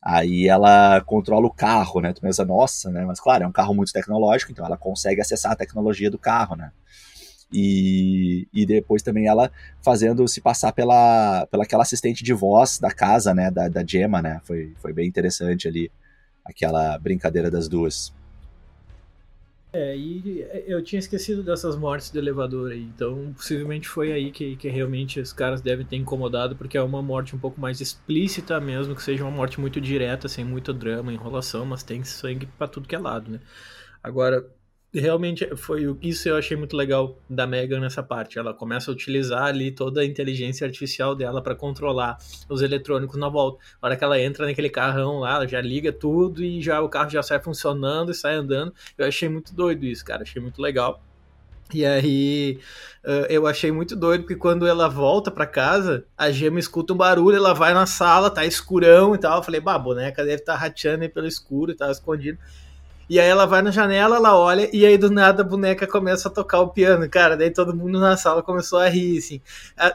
[0.02, 2.14] Aí ela controla o carro, né?
[2.14, 3.04] Tu pensa, nossa, né?
[3.04, 6.56] Mas claro, é um carro muito tecnológico, então ela consegue acessar a tecnologia do carro,
[6.56, 6.72] né?
[7.52, 12.92] E, e depois também ela fazendo se passar pela, pela aquela assistente de voz da
[12.92, 13.50] casa, né?
[13.50, 14.40] Da, da Gemma, né?
[14.44, 15.92] Foi, foi bem interessante ali,
[16.48, 18.14] aquela brincadeira das duas.
[19.74, 24.56] É, e eu tinha esquecido dessas mortes do elevador aí, então possivelmente foi aí que,
[24.56, 28.60] que realmente os caras devem ter incomodado, porque é uma morte um pouco mais explícita
[28.62, 32.68] mesmo, que seja uma morte muito direta, sem muito drama, enrolação, mas tem sangue para
[32.68, 33.42] tudo que é lado, né?
[34.02, 34.48] Agora,
[35.00, 38.40] realmente foi isso eu achei muito legal da Megan nessa parte.
[38.40, 42.18] Ela começa a utilizar ali toda a inteligência artificial dela para controlar
[42.50, 43.60] os eletrônicos na volta.
[43.82, 46.90] Na hora que ela entra naquele carrão lá, ela já liga tudo e já o
[46.90, 48.74] carro já sai funcionando e sai andando.
[48.98, 50.24] Eu achei muito doido isso, cara.
[50.24, 51.04] Achei muito legal.
[51.74, 52.60] E aí
[53.30, 57.36] eu achei muito doido porque quando ela volta para casa, a Gema escuta um barulho,
[57.36, 59.38] ela vai na sala, tá escurão e tal.
[59.38, 62.38] Eu falei, bah, a boneca deve estar tá rateando aí pelo escuro e tal, escondido.
[63.10, 66.28] E aí ela vai na janela, ela olha, e aí do nada a boneca começa
[66.28, 67.38] a tocar o piano, cara.
[67.38, 69.42] Daí todo mundo na sala começou a rir, assim.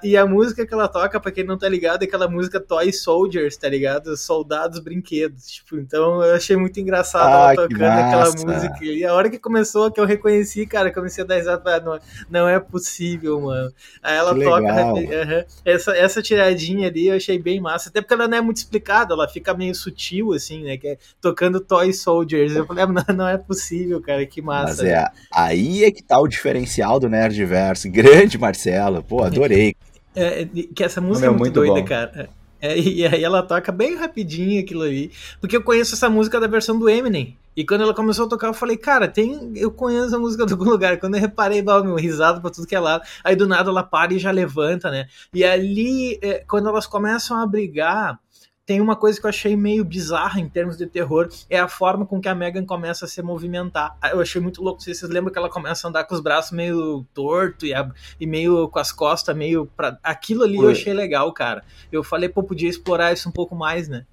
[0.03, 2.91] e a música que ela toca, pra quem não tá ligado, é aquela música Toy
[2.91, 4.17] Soldiers, tá ligado?
[4.17, 5.47] Soldados Brinquedos.
[5.47, 8.85] Tipo, então eu achei muito engraçado ah, ela tocando aquela música.
[8.85, 11.99] E a hora que começou, que eu reconheci, cara, comecei a dar risada, não,
[12.31, 13.73] não é possível, mano.
[14.03, 14.93] Aí ela que toca.
[14.93, 15.45] Legal.
[15.67, 17.91] essa, essa tiradinha ali eu achei bem massa.
[17.91, 20.79] Até porque ela não é muito explicada, ela fica meio sutil, assim, né?
[20.79, 22.57] Que é tocando Toy Soldiers.
[22.57, 23.02] Eu falei, ah, não
[23.33, 24.83] é possível, cara, que massa.
[24.83, 27.89] Mas é, aí é que tá o diferencial do Nerdverse.
[27.91, 29.75] Grande Marcelo, pô, adorei.
[30.15, 31.85] É, é que essa música é, é muito, doida, bom.
[31.85, 32.29] cara.
[32.61, 35.11] É, e aí ela toca bem rapidinho aquilo ali.
[35.41, 37.37] Porque eu conheço essa música da versão do Eminem.
[37.57, 39.53] E quando ela começou a tocar, eu falei, cara, tem.
[39.57, 40.99] Eu conheço a música de algum lugar.
[40.99, 43.03] Quando eu reparei, dá meu risado pra tudo que é lado.
[43.25, 45.07] Aí do nada ela para e já levanta, né?
[45.35, 48.19] E ali, é, quando elas começam a brigar,
[48.65, 52.07] tem uma coisa que eu achei meio bizarra em termos de terror, é a forma
[52.07, 53.97] com que a Megan começa a se movimentar.
[54.11, 56.53] Eu achei muito louco, se vocês lembram que ela começa a andar com os braços
[56.53, 57.91] meio torto e, a,
[58.21, 59.99] e meio com as costas meio pra...
[60.03, 61.65] Aquilo ali eu achei legal, cara.
[61.91, 64.07] Eu falei, pô, podia explorar isso um pouco mais, né?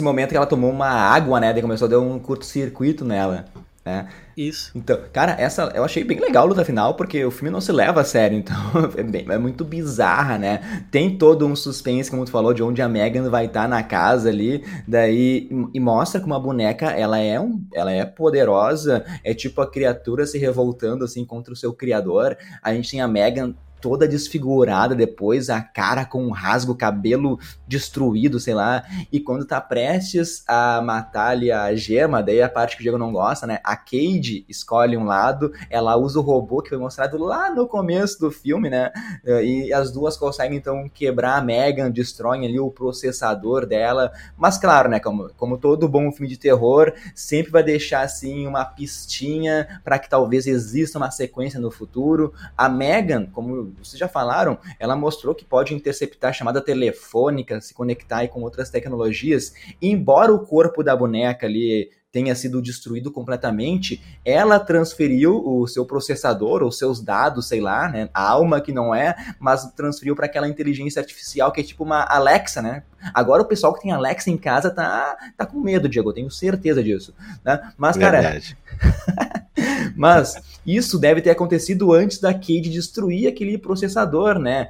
[0.00, 3.44] Esse momento que ela tomou uma água, né, daí começou a dar um curto-circuito nela.
[3.84, 4.08] Né?
[4.36, 4.70] Isso.
[4.76, 7.72] Então, cara, essa eu achei bem legal a luta final, porque o filme não se
[7.72, 8.56] leva a sério, então
[8.96, 10.86] é, bem, é muito bizarra, né?
[10.88, 13.82] Tem todo um suspense, como tu falou, de onde a Megan vai estar tá na
[13.82, 19.34] casa ali, daí e mostra como a boneca, ela é um, ela é poderosa, é
[19.34, 22.36] tipo a criatura se revoltando assim contra o seu criador.
[22.62, 23.52] A gente tem a Megan
[23.82, 28.84] toda desfigurada depois, a cara com um rasgo, cabelo destruído, sei lá.
[29.10, 32.96] E quando tá prestes a matar ali a gema, daí a parte que o Diego
[32.96, 33.58] não gosta, né?
[33.64, 38.20] A Cade escolhe um lado, ela usa o robô que foi mostrado lá no começo
[38.20, 38.92] do filme, né?
[39.42, 44.12] E as duas conseguem então quebrar a Megan, destroem ali o processador dela.
[44.36, 45.00] Mas claro, né?
[45.00, 50.08] Como, como todo bom filme de terror, sempre vai deixar assim uma pistinha para que
[50.08, 52.32] talvez exista uma sequência no futuro.
[52.56, 58.26] A Megan, como vocês já falaram, ela mostrou que pode interceptar chamada telefônica, se conectar
[58.28, 59.52] com outras tecnologias.
[59.80, 65.86] E embora o corpo da boneca ali tenha sido destruído completamente, ela transferiu o seu
[65.86, 70.26] processador, os seus dados, sei lá, né, a alma que não é, mas transferiu para
[70.26, 72.82] aquela inteligência artificial que é tipo uma Alexa, né?
[73.14, 76.30] Agora o pessoal que tem Alexa em casa tá, tá com medo, Diego, eu tenho
[76.30, 77.72] certeza disso, né?
[77.78, 78.58] Mas Verdade.
[78.78, 79.48] cara,
[79.96, 84.68] mas isso deve ter acontecido antes da Cade destruir aquele processador, né?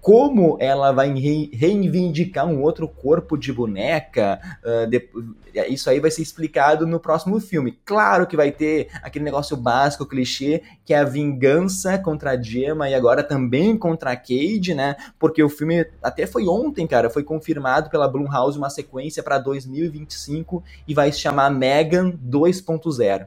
[0.00, 4.40] Como ela vai reivindicar um outro corpo de boneca?
[4.64, 5.34] Uh,
[5.68, 7.78] isso aí vai ser explicado no próximo filme.
[7.84, 12.88] Claro que vai ter aquele negócio básico, clichê, que é a vingança contra a Gemma
[12.88, 14.96] e agora também contra a Cade, né?
[15.18, 20.64] Porque o filme até foi ontem, cara, foi confirmado pela Blumhouse uma sequência para 2025
[20.88, 23.26] e vai se chamar Megan 2.0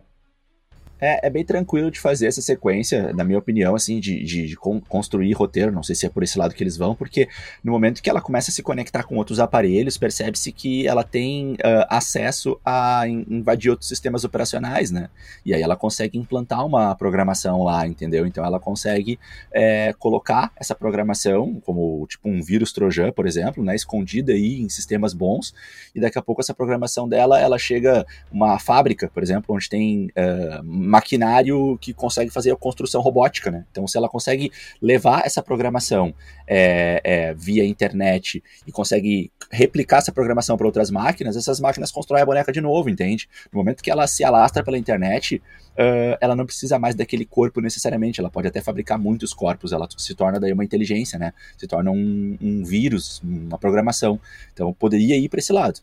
[0.99, 4.55] é, é, bem tranquilo de fazer essa sequência, na minha opinião, assim, de, de, de,
[4.55, 5.71] construir roteiro.
[5.71, 7.27] Não sei se é por esse lado que eles vão, porque
[7.63, 11.53] no momento que ela começa a se conectar com outros aparelhos, percebe-se que ela tem
[11.53, 15.09] uh, acesso a invadir outros sistemas operacionais, né?
[15.45, 18.25] E aí ela consegue implantar uma programação lá, entendeu?
[18.25, 19.19] Então ela consegue
[19.51, 23.75] é, colocar essa programação, como tipo um vírus trojan, por exemplo, né?
[23.75, 25.53] Escondida aí em sistemas bons,
[25.93, 30.05] e daqui a pouco essa programação dela, ela chega uma fábrica, por exemplo, onde tem.
[30.07, 33.65] Uh, maquinário que consegue fazer a construção robótica, né?
[33.71, 36.13] Então, se ela consegue levar essa programação
[36.47, 42.23] é, é, via internet e consegue replicar essa programação para outras máquinas, essas máquinas constroem
[42.23, 43.27] a boneca de novo, entende?
[43.51, 45.41] No momento que ela se alastra pela internet,
[45.75, 49.87] uh, ela não precisa mais daquele corpo necessariamente, ela pode até fabricar muitos corpos, ela
[49.97, 51.33] se torna daí uma inteligência, né?
[51.57, 54.19] Se torna um, um vírus, uma programação.
[54.53, 55.79] Então, poderia ir para esse lado.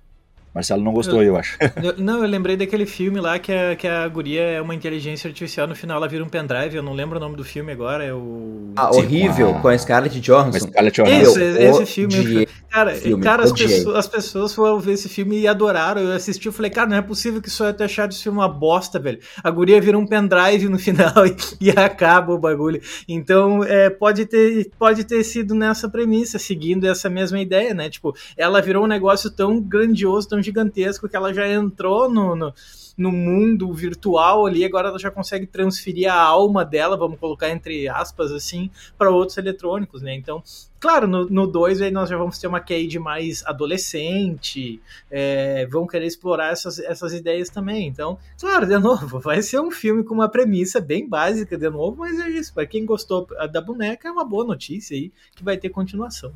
[0.54, 1.56] Marcelo não gostou, eu, eu acho.
[1.82, 5.26] Eu, não, eu lembrei daquele filme lá que a, que a guria é uma inteligência
[5.28, 8.04] artificial, no final ela vira um pendrive, eu não lembro o nome do filme agora,
[8.04, 8.72] é o...
[8.76, 10.68] Ah, horrível, com a Scarlett Johansson.
[10.68, 11.22] Scarlett Johansson.
[11.22, 12.46] Isso, esse filme.
[12.72, 16.48] Cara, filme, cara as, pessoas, as, pessoas, foram ver esse filme e adoraram, eu assisti
[16.48, 18.98] e falei, cara, não é possível que só eu tenha achado esse filme uma bosta,
[18.98, 19.18] velho.
[19.44, 22.80] A guria vira um pendrive no final e, e acaba o bagulho.
[23.06, 27.90] Então, é, pode, ter, pode ter sido nessa premissa, seguindo essa mesma ideia, né?
[27.90, 32.52] Tipo, ela virou um negócio tão grandioso, tão gigantesco que ela já entrou no, no,
[32.96, 37.88] no mundo virtual ali, agora ela já consegue transferir a alma dela, vamos colocar entre
[37.88, 40.14] aspas assim, para outros eletrônicos, né?
[40.14, 40.42] Então,
[40.78, 44.80] claro, no 2 aí nós já vamos ter uma Cade mais adolescente,
[45.10, 47.88] é, vão querer explorar essas, essas ideias também.
[47.88, 51.98] Então, claro, de novo, vai ser um filme com uma premissa bem básica de novo,
[51.98, 52.52] mas é isso.
[52.52, 56.32] Para quem gostou da boneca, é uma boa notícia aí que vai ter continuação.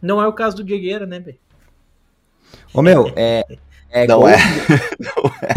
[0.00, 1.36] Não é o caso do Diegueira, né, Bê?
[2.72, 3.44] Ô meu, é.
[3.90, 4.36] é não, é.
[4.98, 5.54] não é.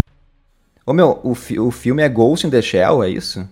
[0.85, 3.47] Ô meu, o, fi o filme é Ghost in the Shell, é isso?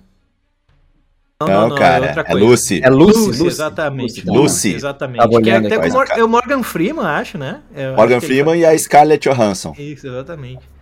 [1.42, 2.82] Não, não, não cara, é, é Lucy.
[2.82, 4.26] É Lucy, Lucy, Lucy exatamente.
[4.26, 4.74] Lucy.
[4.74, 5.30] Exatamente.
[5.30, 7.62] Tá que é até com o é Morgan Freeman, acho, né?
[7.76, 9.76] Eu Morgan Freeman e a Scarlett Johansson.
[9.78, 10.75] Isso, exatamente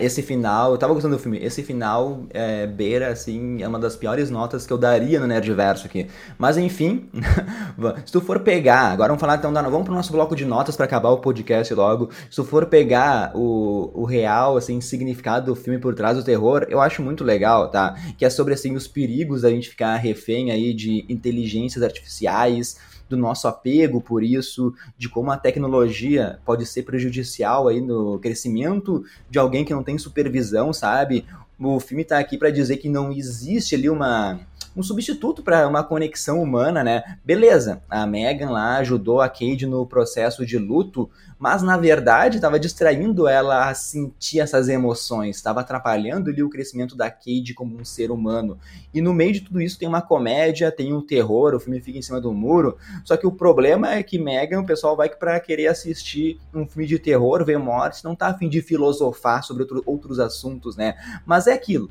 [0.00, 3.96] esse final, eu tava gostando do filme, esse final é, beira, assim, é uma das
[3.96, 6.06] piores notas que eu daria no Nerdverso aqui.
[6.38, 7.08] Mas enfim,
[8.04, 10.86] se tu for pegar, agora vamos falar então, vamos pro nosso bloco de notas para
[10.86, 12.10] acabar o podcast logo.
[12.30, 16.66] Se tu for pegar o, o real, assim, significado do filme por trás do terror,
[16.68, 17.94] eu acho muito legal, tá?
[18.16, 22.76] Que é sobre, assim, os perigos da gente ficar refém aí de inteligências artificiais,
[23.14, 29.04] do nosso apego por isso, de como a tecnologia pode ser prejudicial aí no crescimento
[29.30, 31.24] de alguém que não tem supervisão, sabe?
[31.58, 34.40] O filme está aqui para dizer que não existe ali uma
[34.76, 37.18] um substituto para uma conexão humana, né?
[37.24, 41.08] Beleza, a Megan lá ajudou a Cade no processo de luto,
[41.38, 46.96] mas na verdade estava distraindo ela a sentir essas emoções, estava atrapalhando ali o crescimento
[46.96, 48.58] da Cade como um ser humano.
[48.92, 51.98] E no meio de tudo isso tem uma comédia, tem um terror, o filme fica
[51.98, 52.76] em cima do muro.
[53.04, 56.86] Só que o problema é que Megan, o pessoal vai para querer assistir um filme
[56.86, 60.94] de terror, ver mortes, não tá afim de filosofar sobre outro, outros assuntos, né?
[61.24, 61.90] Mas é aquilo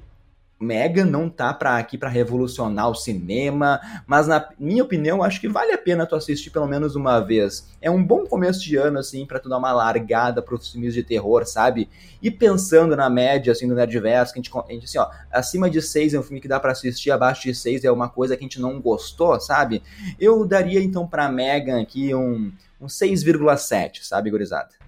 [0.59, 5.49] Megan não tá pra, aqui para revolucionar o cinema, mas na minha opinião, acho que
[5.49, 7.69] vale a pena tu assistir pelo menos uma vez.
[7.81, 11.03] É um bom começo de ano, assim, para tu dar uma largada pros filmes de
[11.03, 11.89] terror, sabe?
[12.21, 15.69] E pensando na média, assim, do Nerdverse, que a gente, a gente assim, ó, acima
[15.69, 18.37] de 6 é um filme que dá para assistir, abaixo de 6 é uma coisa
[18.37, 19.83] que a gente não gostou, sabe?
[20.19, 24.82] Eu daria, então, pra Megan aqui um, um 6,7, sabe, gurizada?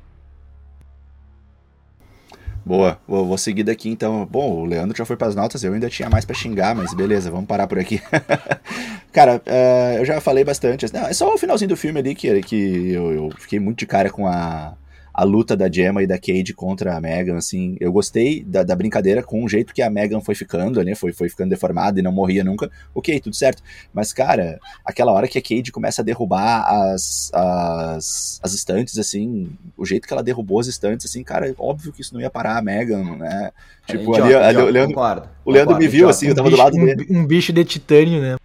[2.65, 4.25] Boa, vou, vou, seguir daqui então.
[4.25, 6.95] Bom, o Leandro já foi para as notas, eu ainda tinha mais para xingar, mas
[6.95, 8.01] beleza, vamos parar por aqui.
[9.13, 10.91] cara, uh, eu já falei bastante.
[10.91, 13.85] Não, é só o finalzinho do filme ali que, que eu, eu fiquei muito de
[13.85, 14.73] cara com a,
[15.15, 18.75] a luta da Gemma e da Cade contra a Megan, assim, eu gostei da, da,
[18.75, 22.03] brincadeira com o jeito que a Megan foi ficando ali, foi, foi ficando deformada e
[22.03, 23.63] não morria nunca, ok, tudo certo,
[23.93, 29.49] mas cara, aquela hora que a Cade começa a derrubar as, as, as estantes, assim,
[29.77, 32.57] o jeito que ela derrubou as estantes, assim, cara, óbvio que isso não ia parar
[32.57, 33.51] a Megan, né,
[33.87, 36.51] tipo, ali, ali, o Leandro, concordo, o Leandro concordo, me viu, assim, eu tava um
[36.51, 37.07] do lado dele.
[37.09, 38.35] Um, um bicho de titânio, né.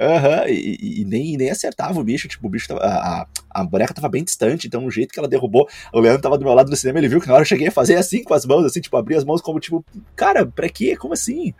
[0.00, 3.64] Aham, uhum, e, e, nem, nem acertava o bicho, tipo, o bicho tava, a, a
[3.64, 6.54] boneca tava bem distante, então o jeito que ela derrubou, o Leandro tava do meu
[6.54, 8.46] lado no cinema, ele viu que na hora eu cheguei a fazer assim com as
[8.46, 9.84] mãos, assim, tipo, abrir as mãos como, tipo,
[10.16, 10.96] cara, pra quê?
[10.96, 11.52] Como assim?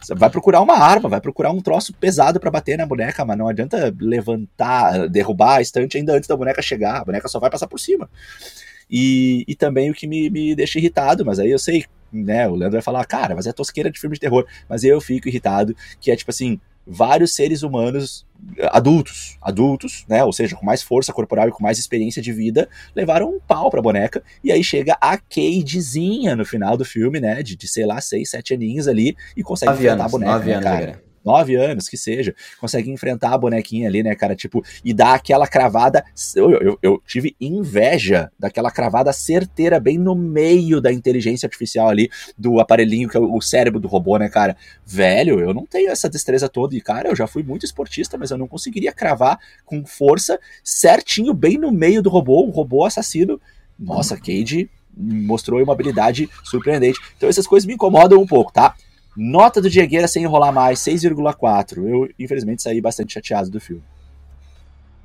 [0.00, 3.36] Você vai procurar uma arma, vai procurar um troço pesado para bater na boneca, mas
[3.36, 7.50] não adianta levantar, derrubar a estante ainda antes da boneca chegar, a boneca só vai
[7.50, 8.08] passar por cima.
[8.90, 12.54] E, e também o que me, me deixa irritado, mas aí eu sei, né, o
[12.54, 15.76] Leandro vai falar, cara, mas é tosqueira de filme de terror, mas eu fico irritado,
[16.00, 18.26] que é tipo assim, vários seres humanos
[18.72, 22.68] adultos, adultos, né, ou seja, com mais força corporal e com mais experiência de vida,
[22.94, 27.42] levaram um pau pra boneca, e aí chega a Cadezinha no final do filme, né,
[27.42, 30.54] de, de sei lá, seis, sete aninhos ali, e consegue enfrentar a boneca, nove né,
[30.54, 34.34] anos, cara nove anos, que seja, consegue enfrentar a bonequinha ali, né, cara?
[34.34, 36.04] Tipo, e dar aquela cravada.
[36.34, 42.10] Eu, eu, eu, tive inveja daquela cravada certeira bem no meio da inteligência artificial ali,
[42.36, 44.56] do aparelhinho que é o cérebro do robô, né, cara?
[44.84, 46.74] Velho, eu não tenho essa destreza toda.
[46.74, 51.34] E, cara, eu já fui muito esportista, mas eu não conseguiria cravar com força certinho,
[51.34, 53.40] bem no meio do robô, um robô assassino.
[53.78, 57.00] Nossa, Cade mostrou uma habilidade surpreendente.
[57.16, 58.74] Então essas coisas me incomodam um pouco, tá?
[59.16, 61.86] Nota do Diegueira sem enrolar mais, 6,4.
[61.86, 63.82] Eu, infelizmente, saí bastante chateado do filme.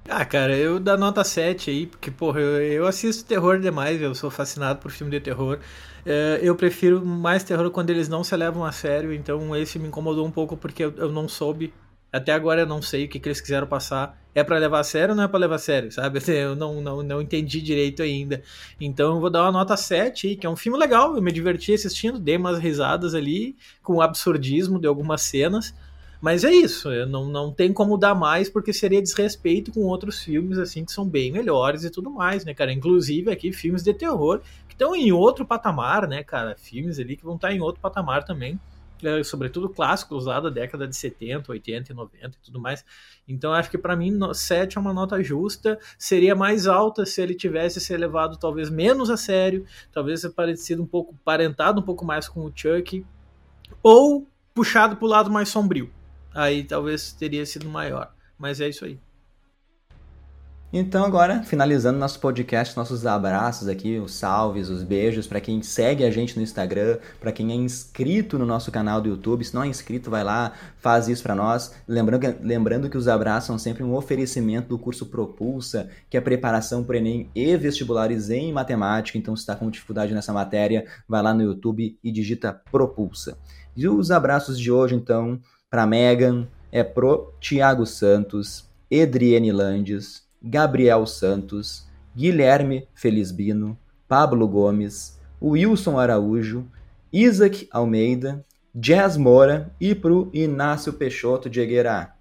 [0.09, 4.15] Ah, cara, eu dá nota 7 aí, porque, porra, eu, eu assisto terror demais, eu
[4.15, 5.59] sou fascinado por filme de terror.
[6.05, 9.89] É, eu prefiro mais terror quando eles não se levam a sério, então esse me
[9.89, 11.73] incomodou um pouco porque eu, eu não soube
[12.11, 14.17] até agora eu não sei o que, que eles quiseram passar.
[14.37, 16.19] É para levar a sério ou não é para levar a sério, sabe?
[16.29, 18.43] Eu não, não, não entendi direito ainda.
[18.79, 21.15] Então eu vou dar uma nota 7, que é um filme legal.
[21.15, 25.73] Eu me diverti assistindo, dei umas risadas ali com o absurdismo de algumas cenas.
[26.21, 30.59] Mas é isso, não, não tem como dar mais porque seria desrespeito com outros filmes
[30.59, 32.71] assim que são bem melhores e tudo mais, né, cara?
[32.71, 36.55] Inclusive aqui filmes de terror que estão em outro patamar, né, cara?
[36.55, 38.59] Filmes ali que vão estar em outro patamar também
[39.03, 42.83] é, sobretudo clássicos lá da década de 70, 80 e 90 e tudo mais.
[43.27, 47.35] Então acho que para mim 7 é uma nota justa, seria mais alta se ele
[47.35, 52.27] tivesse se levado talvez menos a sério, talvez parecido um pouco parentado um pouco mais
[52.27, 53.05] com o Chuck
[53.83, 55.91] ou puxado para o lado mais sombrio.
[56.33, 58.99] Aí talvez teria sido maior, mas é isso aí.
[60.71, 66.03] Então agora, finalizando nosso podcast, nossos abraços aqui, os salves, os beijos para quem segue
[66.03, 69.45] a gente no Instagram, para quem é inscrito no nosso canal do YouTube.
[69.45, 71.73] Se não é inscrito, vai lá, faz isso para nós.
[71.87, 76.21] Lembrando que, lembrando que os abraços são sempre um oferecimento do curso Propulsa, que é
[76.21, 79.17] preparação para Enem e vestibulares em matemática.
[79.17, 83.37] Então, se está com dificuldade nessa matéria, vai lá no YouTube e digita Propulsa.
[83.73, 85.39] E os abraços de hoje, então,
[85.69, 93.77] para Megan, é pro Tiago Santos, Edriene Landes, Gabriel Santos, Guilherme Felisbino,
[94.07, 96.65] Pablo Gomes, Wilson Araújo,
[97.11, 102.15] Isaac Almeida, Jazz Moura e pro Inácio Peixoto de Eguerá.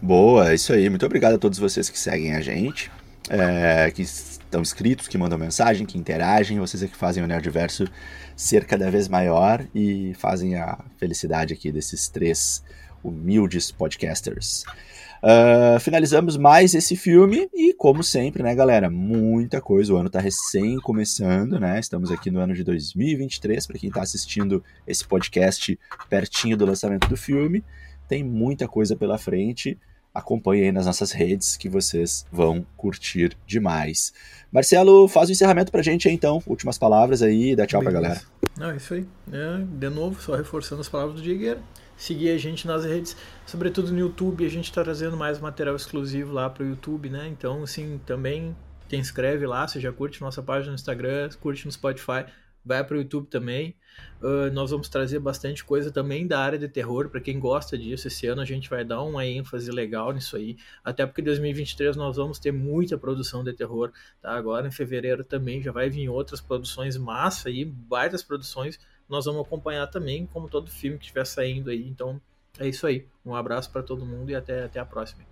[0.00, 0.88] Boa, é isso aí.
[0.90, 2.90] Muito obrigado a todos vocês que seguem a gente,
[3.28, 6.58] é, que estão inscritos, que mandam mensagem, que interagem.
[6.58, 7.86] Vocês é que fazem o Nerdverso
[8.36, 12.62] ser cada vez maior e fazem a felicidade aqui desses três
[13.04, 14.64] humildes podcasters.
[15.22, 19.94] Uh, finalizamos mais esse filme e, como sempre, né, galera, muita coisa.
[19.94, 21.80] O ano tá recém começando, né?
[21.80, 25.78] Estamos aqui no ano de 2023, para quem tá assistindo esse podcast
[26.10, 27.64] pertinho do lançamento do filme.
[28.06, 29.78] tem muita coisa pela frente.
[30.12, 34.12] Acompanhe aí nas nossas redes que vocês vão curtir demais.
[34.52, 36.42] Marcelo, faz o encerramento pra gente aí então.
[36.46, 38.00] Últimas palavras aí, dá tchau Beleza.
[38.00, 38.26] pra galera.
[38.58, 39.06] Não, é isso aí.
[39.32, 41.60] É, de novo, só reforçando as palavras do Digueira.
[41.96, 43.16] Seguir a gente nas redes,
[43.46, 47.28] sobretudo no YouTube, a gente está trazendo mais material exclusivo lá pro YouTube, né?
[47.28, 48.56] Então, assim, também
[48.88, 52.26] te inscreve lá, você já curte nossa página no Instagram, curte no Spotify
[52.64, 53.76] vai para o YouTube também.
[54.20, 58.08] Uh, nós vamos trazer bastante coisa também da área de terror, para quem gosta disso.
[58.08, 62.16] Esse ano a gente vai dar uma ênfase legal nisso aí, até porque 2023 nós
[62.16, 63.92] vamos ter muita produção de terror.
[64.22, 64.32] Tá?
[64.32, 68.78] Agora em fevereiro também já vai vir outras produções massa aí, várias produções.
[69.08, 71.86] Nós vamos acompanhar também, como todo filme que estiver saindo aí.
[71.86, 72.20] Então
[72.58, 73.06] é isso aí.
[73.24, 75.24] Um abraço para todo mundo e até, até a próxima.